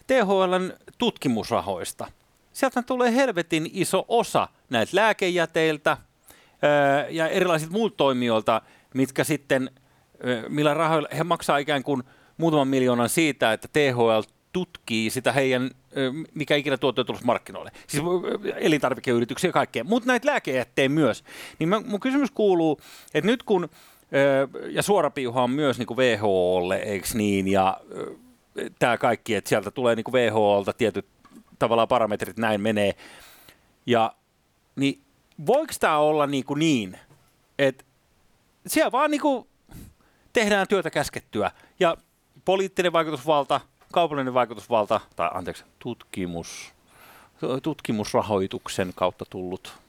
THLn 0.07 0.73
tutkimusrahoista, 0.97 2.07
sieltä 2.53 2.81
tulee 2.83 3.15
helvetin 3.15 3.69
iso 3.73 4.05
osa 4.07 4.47
näitä 4.69 4.91
lääkejäteiltä 4.95 5.97
ää, 6.61 7.07
ja 7.09 7.27
erilaisilta 7.27 7.73
muilta 7.73 7.95
toimijoilta, 7.97 8.61
mitkä 8.93 9.23
sitten, 9.23 9.71
millä 10.49 10.73
rahoilla 10.73 11.07
he 11.17 11.23
maksaa 11.23 11.57
ikään 11.57 11.83
kuin 11.83 12.03
muutaman 12.37 12.67
miljoonan 12.67 13.09
siitä, 13.09 13.53
että 13.53 13.67
THL 13.67 14.21
tutkii 14.53 15.09
sitä 15.09 15.31
heidän, 15.31 15.71
ö, 15.97 16.11
mikä 16.33 16.55
ikinä 16.55 16.77
tuote 16.77 17.03
tullut 17.03 17.23
markkinoille. 17.23 17.71
Siis 17.87 18.03
ö, 18.03 18.53
elintarvikeyrityksiä 18.55 19.47
ja 19.47 19.53
kaikkea, 19.53 19.83
mutta 19.83 20.07
näitä 20.07 20.27
lääkejätteen 20.27 20.91
myös. 20.91 21.23
Niin 21.59 21.69
mä, 21.69 21.79
mun 21.79 21.99
kysymys 21.99 22.31
kuuluu, 22.31 22.79
että 23.13 23.31
nyt 23.31 23.43
kun, 23.43 23.69
ja 24.69 24.83
suorapiuha 24.83 25.43
on 25.43 25.51
myös 25.51 25.77
niin 25.77 25.87
kuin 25.87 25.97
WHOlle, 25.97 26.75
eikö 26.75 27.07
niin, 27.13 27.47
ja 27.47 27.77
tämä 28.79 28.97
kaikki, 28.97 29.35
että 29.35 29.49
sieltä 29.49 29.71
tulee 29.71 29.95
niin 29.95 30.03
kuin 30.03 30.13
WHOlta 30.13 30.73
tietyt 30.73 31.05
tavallaan 31.59 31.87
parametrit, 31.87 32.37
näin 32.37 32.61
menee. 32.61 32.95
Ja 33.85 34.13
niin 34.75 35.01
voiko 35.45 35.73
tämä 35.79 35.97
olla 35.97 36.27
niin, 36.27 36.45
kuin 36.45 36.59
niin 36.59 36.97
että 37.59 37.83
siellä 38.67 38.91
vaan 38.91 39.11
niin 39.11 39.21
kuin 39.21 39.47
tehdään 40.33 40.67
työtä 40.67 40.89
käskettyä. 40.89 41.51
Ja 41.79 41.97
poliittinen 42.45 42.93
vaikutusvalta, 42.93 43.61
kaupallinen 43.93 44.33
vaikutusvalta, 44.33 44.99
tai 45.15 45.29
anteeksi, 45.33 45.63
tutkimus, 45.79 46.73
tutkimusrahoituksen 47.63 48.91
kautta 48.95 49.25
tullut 49.29 49.80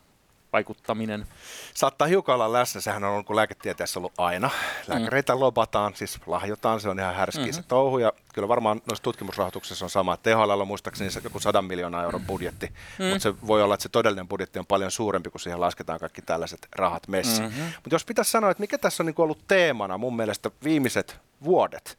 vaikuttaminen. 0.52 1.26
Saattaa 1.74 2.08
hiukan 2.08 2.34
olla 2.34 2.52
läsnä, 2.52 2.80
sehän 2.80 3.04
on 3.04 3.10
ollut 3.10 3.26
kuin 3.26 3.36
lääketieteessä 3.36 3.98
ollut 3.98 4.12
aina. 4.18 4.50
Lääkäreitä 4.86 5.34
mm. 5.34 5.40
lobataan, 5.40 5.94
siis 5.96 6.18
lahjotaan, 6.26 6.80
se 6.80 6.88
on 6.88 6.98
ihan 6.98 7.14
härski 7.14 7.38
mm-hmm. 7.38 7.52
se 7.52 7.62
touhu. 7.62 7.98
Ja 7.98 8.12
kyllä 8.34 8.48
varmaan 8.48 8.82
noissa 8.86 9.02
tutkimusrahoituksessa 9.02 9.84
on 9.84 9.90
sama. 9.90 10.16
THL 10.16 10.60
on 10.60 10.66
muistaakseni 10.66 11.10
se 11.10 11.20
joku 11.24 11.40
100 11.40 11.62
miljoonaa 11.62 12.02
euron 12.02 12.26
budjetti, 12.26 12.66
mm. 12.98 13.04
mutta 13.04 13.22
se 13.22 13.34
voi 13.46 13.62
olla, 13.62 13.74
että 13.74 13.82
se 13.82 13.88
todellinen 13.88 14.28
budjetti 14.28 14.58
on 14.58 14.66
paljon 14.66 14.90
suurempi, 14.90 15.30
kun 15.30 15.40
siihen 15.40 15.60
lasketaan 15.60 16.00
kaikki 16.00 16.22
tällaiset 16.22 16.68
rahat 16.72 17.08
messiin. 17.08 17.48
Mm-hmm. 17.48 17.64
Mutta 17.64 17.94
jos 17.94 18.04
pitäisi 18.04 18.30
sanoa, 18.30 18.50
että 18.50 18.60
mikä 18.60 18.78
tässä 18.78 19.02
on 19.02 19.06
niin 19.06 19.14
ollut 19.18 19.48
teemana 19.48 19.98
mun 19.98 20.16
mielestä 20.16 20.50
viimeiset 20.64 21.16
vuodet, 21.44 21.98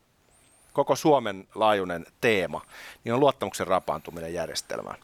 koko 0.74 0.96
Suomen 0.96 1.48
laajuinen 1.56 2.06
teema, 2.22 2.62
niin 3.04 3.14
on 3.14 3.20
luottamuksen 3.20 3.68
rapaantuminen 3.68 4.34
järjestelmään. 4.34 4.98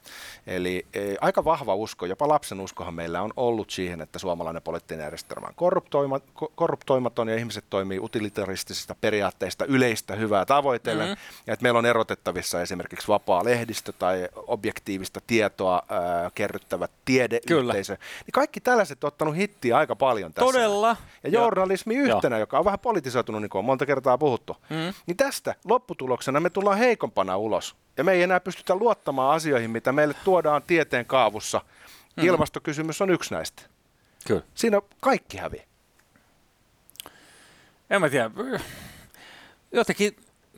Eli 0.48 0.86
e, 0.94 1.16
aika 1.22 1.46
vahva 1.46 1.76
usko, 1.76 2.06
jopa 2.06 2.28
lapsen 2.28 2.62
uskohan 2.62 2.94
meillä 2.94 3.22
on 3.22 3.34
ollut 3.38 3.70
siihen, 3.70 4.02
että 4.02 4.20
suomalainen 4.20 4.62
poliittinen 4.62 5.04
järjestelmä 5.04 5.48
on 5.48 5.54
korruptoima, 5.56 6.20
korruptoimaton 6.56 7.28
ja 7.28 7.36
ihmiset 7.36 7.66
toimii 7.70 8.00
utilitaristisista 8.00 8.96
periaatteista 9.02 9.66
yleistä 9.66 10.16
hyvää 10.16 10.46
tavoitellen, 10.46 11.08
mm-hmm. 11.08 11.44
ja 11.48 11.54
että 11.54 11.64
meillä 11.64 11.78
on 11.78 11.86
erotettavissa 11.86 12.62
esimerkiksi 12.62 13.08
vapaa 13.08 13.46
lehdistö 13.46 13.94
tai 14.00 14.28
objektiivista 14.36 15.22
tietoa 15.28 15.82
ää, 15.90 16.32
kerryttävä 16.36 16.88
tiedeyhteisö. 17.06 17.94
Niin 17.94 18.34
kaikki 18.34 18.60
tällaiset 18.60 19.04
on 19.04 19.08
ottanut 19.08 19.36
hittiä 19.36 19.78
aika 19.78 19.96
paljon 19.96 20.34
tässä. 20.34 20.46
Todella. 20.46 20.96
Ja 21.24 21.30
journalismi 21.30 21.96
ja, 21.96 22.16
yhtenä, 22.16 22.36
jo. 22.36 22.40
joka 22.40 22.60
on 22.60 22.66
vähän 22.66 22.80
politisoitunut, 22.80 23.42
niin 23.42 23.50
kuin 23.50 23.60
on 23.60 23.66
monta 23.66 23.86
kertaa 23.86 24.18
puhuttu. 24.18 24.58
Mm. 24.70 24.94
Niin 25.08 25.18
tästä 25.18 25.56
lopputuloksena 25.66 26.40
me 26.40 26.50
tullaan 26.50 26.78
heikompana 26.78 27.38
ulos. 27.38 27.76
Ja 27.98 28.04
me 28.04 28.12
ei 28.12 28.24
enää 28.24 28.40
pystytä 28.40 28.76
luottamaan 28.76 29.36
asioihin, 29.36 29.72
mitä 29.72 29.92
meille 29.92 30.14
tuodaan 30.24 30.64
tieteen 30.64 31.06
kaavussa. 31.06 31.62
Mm. 32.18 32.24
Ilmastokysymys 32.26 33.02
on 33.02 33.10
yksi 33.10 33.34
näistä. 33.34 33.62
Kyllä. 34.28 34.42
Siinä 34.56 34.82
kaikki 35.00 35.38
hävi. 35.38 35.66
En 37.90 38.02
mä 38.02 38.10
tiedä. 38.10 38.32
Jotenkin 39.72 40.16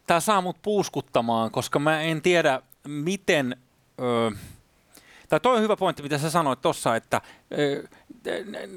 tämä 0.07 0.19
saa 0.19 0.41
mut 0.41 0.57
puuskuttamaan, 0.61 1.51
koska 1.51 1.79
mä 1.79 2.01
en 2.01 2.21
tiedä, 2.21 2.61
miten... 2.87 3.57
Öö, 4.01 4.31
tai 5.29 5.39
toi 5.39 5.55
on 5.55 5.61
hyvä 5.61 5.75
pointti, 5.75 6.03
mitä 6.03 6.17
sä 6.17 6.29
sanoit 6.29 6.61
tuossa, 6.61 6.95
että 6.95 7.21
ö, 7.59 7.87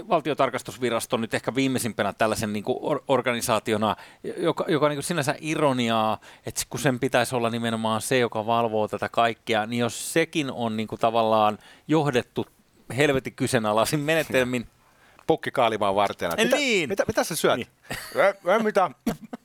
valtiotarkastusvirasto 0.09 1.17
nyt 1.17 1.35
ehkä 1.35 1.55
viimeisimpänä 1.55 2.13
tällaisen 2.13 2.53
niin 2.53 2.65
kuin 2.65 2.79
or- 2.81 3.03
organisaationa, 3.09 3.97
joka, 4.37 4.65
joka 4.69 4.89
niin 4.89 4.97
kuin 4.97 5.05
sinänsä 5.05 5.35
ironiaa, 5.41 6.21
että 6.47 6.63
kun 6.71 6.81
sen 6.81 7.01
pitäisi 7.01 7.35
olla 7.35 7.51
nimenomaan 7.51 8.03
se, 8.03 8.19
joka 8.19 8.47
valvoo 8.47 8.89
tätä 8.89 9.09
kaikkea, 9.09 9.67
niin 9.67 9.81
jos 9.81 10.13
sekin 10.13 10.53
on 10.53 10.77
niin 10.77 10.89
kuin 10.89 11.01
tavallaan 11.01 11.59
johdettu 11.89 12.47
helvetin 12.97 13.35
kyseenalaisin 13.35 14.01
menetelmin, 14.01 14.67
pukki 15.27 15.51
kaalimaan 15.51 15.95
varten. 15.95 16.31
Mitä, 16.37 16.57
niin. 16.57 16.89
mitä, 16.89 17.05
mitä 17.07 17.25
sä 17.25 17.37
syöt? 17.37 17.57
Niin. 17.57 17.69
Ä, 18.17 18.53
ä, 18.55 18.59
mitä? 18.59 18.91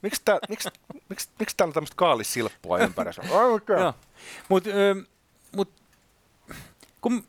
Miksi, 0.01 0.21
tää, 0.25 0.39
miksi, 0.49 0.69
miksi, 1.09 1.29
miksi 1.39 1.57
täällä 1.57 1.69
on 1.69 1.73
tämmöistä 1.73 1.95
kaalisilppua 1.95 2.77
ympärissä? 2.77 3.21
Mutta 4.49 4.69
mut, 5.55 5.73
kun 7.01 7.23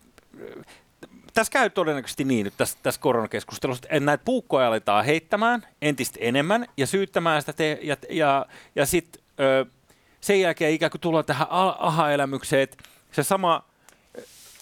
tässä 1.35 1.53
käy 1.53 1.71
todennäköisesti 1.71 2.25
niin 2.25 2.45
nyt 2.45 2.55
tässä, 2.57 2.79
tässä 2.83 3.01
koronakeskustelussa, 3.01 3.87
että 3.91 4.01
näitä 4.01 4.25
puukkoja 4.25 4.69
aletaan 4.69 5.05
heittämään 5.05 5.67
entistä 5.83 6.19
enemmän 6.23 6.67
ja 6.77 6.87
syyttämään 6.87 7.43
sitä 7.43 7.53
te, 7.53 7.79
ja, 7.83 7.97
ja, 8.11 8.47
ja 8.77 8.87
sitten 8.87 9.23
sen 10.21 10.41
jälkeen 10.41 10.73
ikään 10.73 10.91
kuin 10.91 11.01
tullaan 11.01 11.25
tähän 11.25 11.47
aha-elämykseen, 11.79 12.63
että 12.63 12.77
se 13.13 13.23
sama 13.23 13.70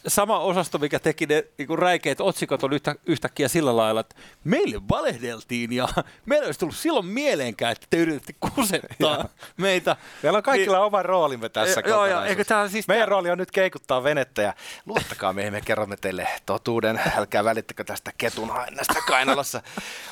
sama 0.07 0.39
osasto, 0.39 0.79
mikä 0.79 0.99
teki 0.99 1.27
ne 1.27 1.45
niin 1.59 1.79
räikeät 1.79 2.21
otsikot, 2.21 2.65
on 2.65 2.73
yhtä, 2.73 2.95
yhtäkkiä 3.07 3.49
sillä 3.49 3.77
lailla, 3.77 4.01
että 4.01 4.17
meille 4.45 4.81
valehdeltiin 4.91 5.73
ja 5.73 5.89
meillä 6.27 6.47
olisi 6.47 6.61
tullut 6.61 6.77
silloin 6.77 7.07
mieleenkään, 7.07 7.73
että 7.73 7.87
te 7.91 7.97
yritätte 7.97 8.35
kusettaa 8.41 9.29
meitä. 9.57 9.97
Meillä 10.23 10.37
on 10.37 10.43
kaikilla 10.43 10.77
niin, 10.77 10.85
oma 10.85 11.03
roolimme 11.03 11.49
tässä 11.49 11.83
joo, 11.87 12.07
joo, 12.07 12.23
eikö 12.23 12.45
tämä 12.45 12.69
siis 12.69 12.89
Meidän 12.89 13.07
tämä... 13.07 13.11
rooli 13.11 13.31
on 13.31 13.39
nyt 13.39 13.51
keikuttaa 13.51 14.05
venettä 14.05 14.43
ja 14.43 14.55
luottakaa 14.87 15.33
meihin, 15.33 15.53
me 15.53 15.61
kerromme 15.61 15.97
teille 15.97 16.29
totuuden. 16.47 17.01
Älkää 17.17 17.45
välittäkö 17.45 17.85
tästä 17.85 18.11
ketun 18.19 18.51
hainasta 18.51 19.01
kainalossa. 19.07 19.63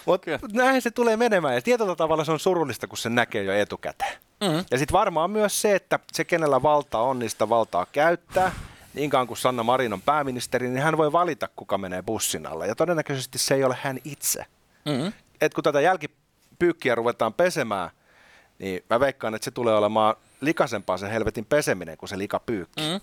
Mutta 0.06 0.30
näin 0.52 0.82
se 0.82 0.90
tulee 0.90 1.16
menemään 1.16 1.54
ja 1.54 1.62
tietyllä 1.62 1.96
tavalla 1.96 2.24
se 2.24 2.32
on 2.32 2.40
surullista, 2.40 2.86
kun 2.86 2.98
se 2.98 3.08
näkee 3.08 3.42
jo 3.42 3.52
etukäteen. 3.52 4.16
Mm-hmm. 4.40 4.64
Ja 4.70 4.78
sitten 4.78 4.92
varmaan 4.92 5.30
myös 5.30 5.62
se, 5.62 5.74
että 5.74 5.98
se 6.12 6.24
kenellä 6.24 6.62
valta 6.62 6.98
on, 6.98 7.18
niistä 7.18 7.48
valtaa 7.48 7.86
käyttää 7.92 8.52
niin 8.96 9.10
kauan 9.10 9.26
kuin 9.26 9.38
Sanna 9.38 9.62
Marin 9.62 9.92
on 9.92 10.02
pääministeri, 10.02 10.68
niin 10.68 10.82
hän 10.82 10.96
voi 10.96 11.12
valita, 11.12 11.48
kuka 11.56 11.78
menee 11.78 12.02
bussin 12.02 12.46
alle. 12.46 12.66
Ja 12.66 12.74
todennäköisesti 12.74 13.38
se 13.38 13.54
ei 13.54 13.64
ole 13.64 13.76
hän 13.82 13.98
itse. 14.04 14.46
Mm-hmm. 14.84 15.12
Et 15.40 15.54
kun 15.54 15.64
tätä 15.64 15.80
jälkipyykkiä 15.80 16.94
ruvetaan 16.94 17.34
pesemään, 17.34 17.90
niin 18.58 18.80
mä 18.90 19.00
veikkaan, 19.00 19.34
että 19.34 19.44
se 19.44 19.50
tulee 19.50 19.74
olemaan 19.74 20.16
likasempaa 20.40 20.98
se 20.98 21.10
helvetin 21.10 21.44
peseminen 21.44 21.96
kuin 21.96 22.08
se 22.08 22.18
likapyykki. 22.18 22.82
Mm-hmm. 22.82 23.00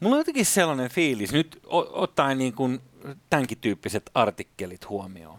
Mulla 0.00 0.16
on 0.16 0.20
jotenkin 0.20 0.46
sellainen 0.46 0.90
fiilis, 0.90 1.32
nyt 1.32 1.60
ottaen 1.92 2.38
niin 2.38 2.52
kuin 2.52 2.80
tämänkin 3.30 3.58
tyyppiset 3.58 4.10
artikkelit 4.14 4.88
huomioon, 4.88 5.38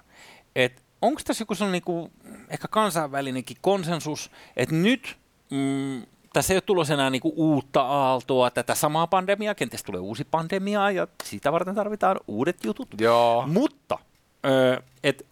että 0.55 0.81
onko 1.01 1.21
tässä 1.25 1.41
joku 1.41 1.55
sellainen 1.55 1.73
niin 1.73 1.83
kuin, 1.83 2.11
ehkä 2.49 2.67
kansainvälinenkin 2.67 3.57
konsensus, 3.61 4.31
että 4.57 4.75
nyt 4.75 5.17
mm, 5.51 6.01
tässä 6.33 6.53
ei 6.53 6.55
ole 6.55 6.61
tulossa 6.61 6.93
enää 6.93 7.09
niinku 7.09 7.33
uutta 7.35 7.81
aaltoa, 7.81 8.51
tätä 8.51 8.75
samaa 8.75 9.07
pandemiaa, 9.07 9.55
kenties 9.55 9.83
tulee 9.83 10.01
uusi 10.01 10.25
pandemia 10.31 10.91
ja 10.91 11.07
sitä 11.23 11.51
varten 11.51 11.75
tarvitaan 11.75 12.19
uudet 12.27 12.63
jutut. 12.63 12.87
Joo. 12.99 13.47
Mutta, 13.47 13.99
öö, 14.45 14.77
että 15.03 15.23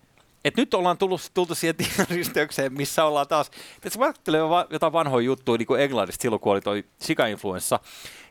et 0.47 0.57
nyt 0.57 0.73
ollaan 0.73 0.97
tullut, 0.97 1.31
tultu 1.33 1.55
siihen 1.55 1.75
risteykseen, 2.10 2.73
missä 2.73 3.05
ollaan 3.05 3.27
taas, 3.27 3.47
että 3.75 3.89
se 3.89 3.99
vaikuttelee 3.99 4.41
jotain 4.69 4.93
vanhoja 4.93 5.25
juttuja, 5.25 5.57
niin 5.57 5.67
kuin 5.67 5.81
Englannista 5.81 6.21
silloin, 6.21 6.39
kun 6.39 6.51
oli 6.51 6.62
toi 6.62 6.83
sika-influenssa, 7.01 7.79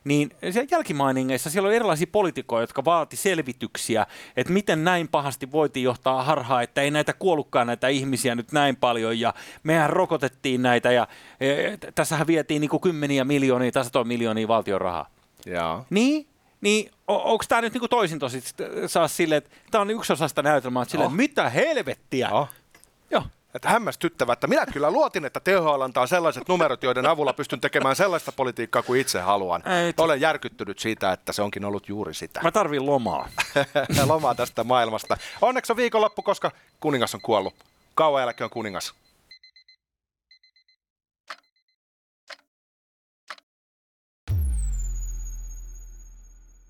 niin 0.04 0.30
siellä 0.50 0.68
jälkimainingeissa 0.70 1.50
siellä 1.50 1.66
on 1.66 1.74
erilaisia 1.74 2.06
poliitikoja, 2.12 2.62
jotka 2.62 2.84
vaati 2.84 3.16
selvityksiä, 3.16 4.06
että 4.36 4.52
miten 4.52 4.84
näin 4.84 5.08
pahasti 5.08 5.52
voitiin 5.52 5.84
johtaa 5.84 6.22
harhaa, 6.22 6.62
että 6.62 6.82
ei 6.82 6.90
näitä 6.90 7.12
kuollutkaan 7.12 7.66
näitä 7.66 7.88
ihmisiä 7.88 8.34
nyt 8.34 8.52
näin 8.52 8.76
paljon, 8.76 9.20
ja 9.20 9.34
mehän 9.62 9.90
rokotettiin 9.90 10.62
näitä, 10.62 10.92
ja 10.92 11.08
e, 11.40 11.76
tässähän 11.94 12.26
vietiin 12.26 12.60
niin 12.60 12.70
kuin 12.70 12.80
kymmeniä 12.80 13.24
miljoonia, 13.24 13.72
tasatoa 13.72 14.04
miljoonia 14.04 14.48
valtion 14.48 14.80
rahaa. 14.80 15.10
Joo. 15.46 15.84
Niin, 15.90 16.26
niin 16.60 16.90
onko 17.08 17.44
tämä 17.48 17.60
nyt 17.60 17.72
niinku 17.72 17.88
toisin 17.88 18.18
tosi 18.18 18.42
saa 18.86 19.08
silleen, 19.08 19.38
että 19.38 19.50
tämä 19.70 19.82
on 19.82 19.90
yksi 19.90 20.12
osa 20.12 20.28
sitä 20.28 20.42
näytelmää, 20.42 20.82
että 20.82 20.90
silleen, 20.90 21.10
oh. 21.10 21.16
mitä 21.16 21.50
helvettiä. 21.50 22.30
Oh. 22.30 22.48
Joo. 23.10 23.22
Että 23.54 23.68
hämmästyttävä, 23.68 24.32
että 24.32 24.46
minä 24.46 24.66
kyllä 24.66 24.90
luotin, 24.90 25.24
että 25.24 25.40
THL 25.40 25.80
antaa 25.80 26.06
sellaiset 26.06 26.48
numerot, 26.48 26.82
joiden 26.82 27.06
avulla 27.06 27.32
pystyn 27.32 27.60
tekemään 27.60 27.96
sellaista 27.96 28.32
politiikkaa 28.32 28.82
kuin 28.82 29.00
itse 29.00 29.20
haluan. 29.20 29.68
Ei, 29.68 29.92
Olen 29.98 30.20
järkyttynyt 30.20 30.78
siitä, 30.78 31.12
että 31.12 31.32
se 31.32 31.42
onkin 31.42 31.64
ollut 31.64 31.88
juuri 31.88 32.14
sitä. 32.14 32.40
Mä 32.42 32.50
tarvin 32.50 32.86
lomaa. 32.86 33.28
lomaa 34.06 34.34
tästä 34.34 34.64
maailmasta. 34.64 35.16
Onneksi 35.42 35.72
on 35.72 35.76
viikonloppu, 35.76 36.22
koska 36.22 36.50
kuningas 36.80 37.14
on 37.14 37.20
kuollut. 37.20 37.54
Kauan 37.94 38.22
jälkeen 38.22 38.46
on 38.46 38.50
kuningas. 38.50 38.94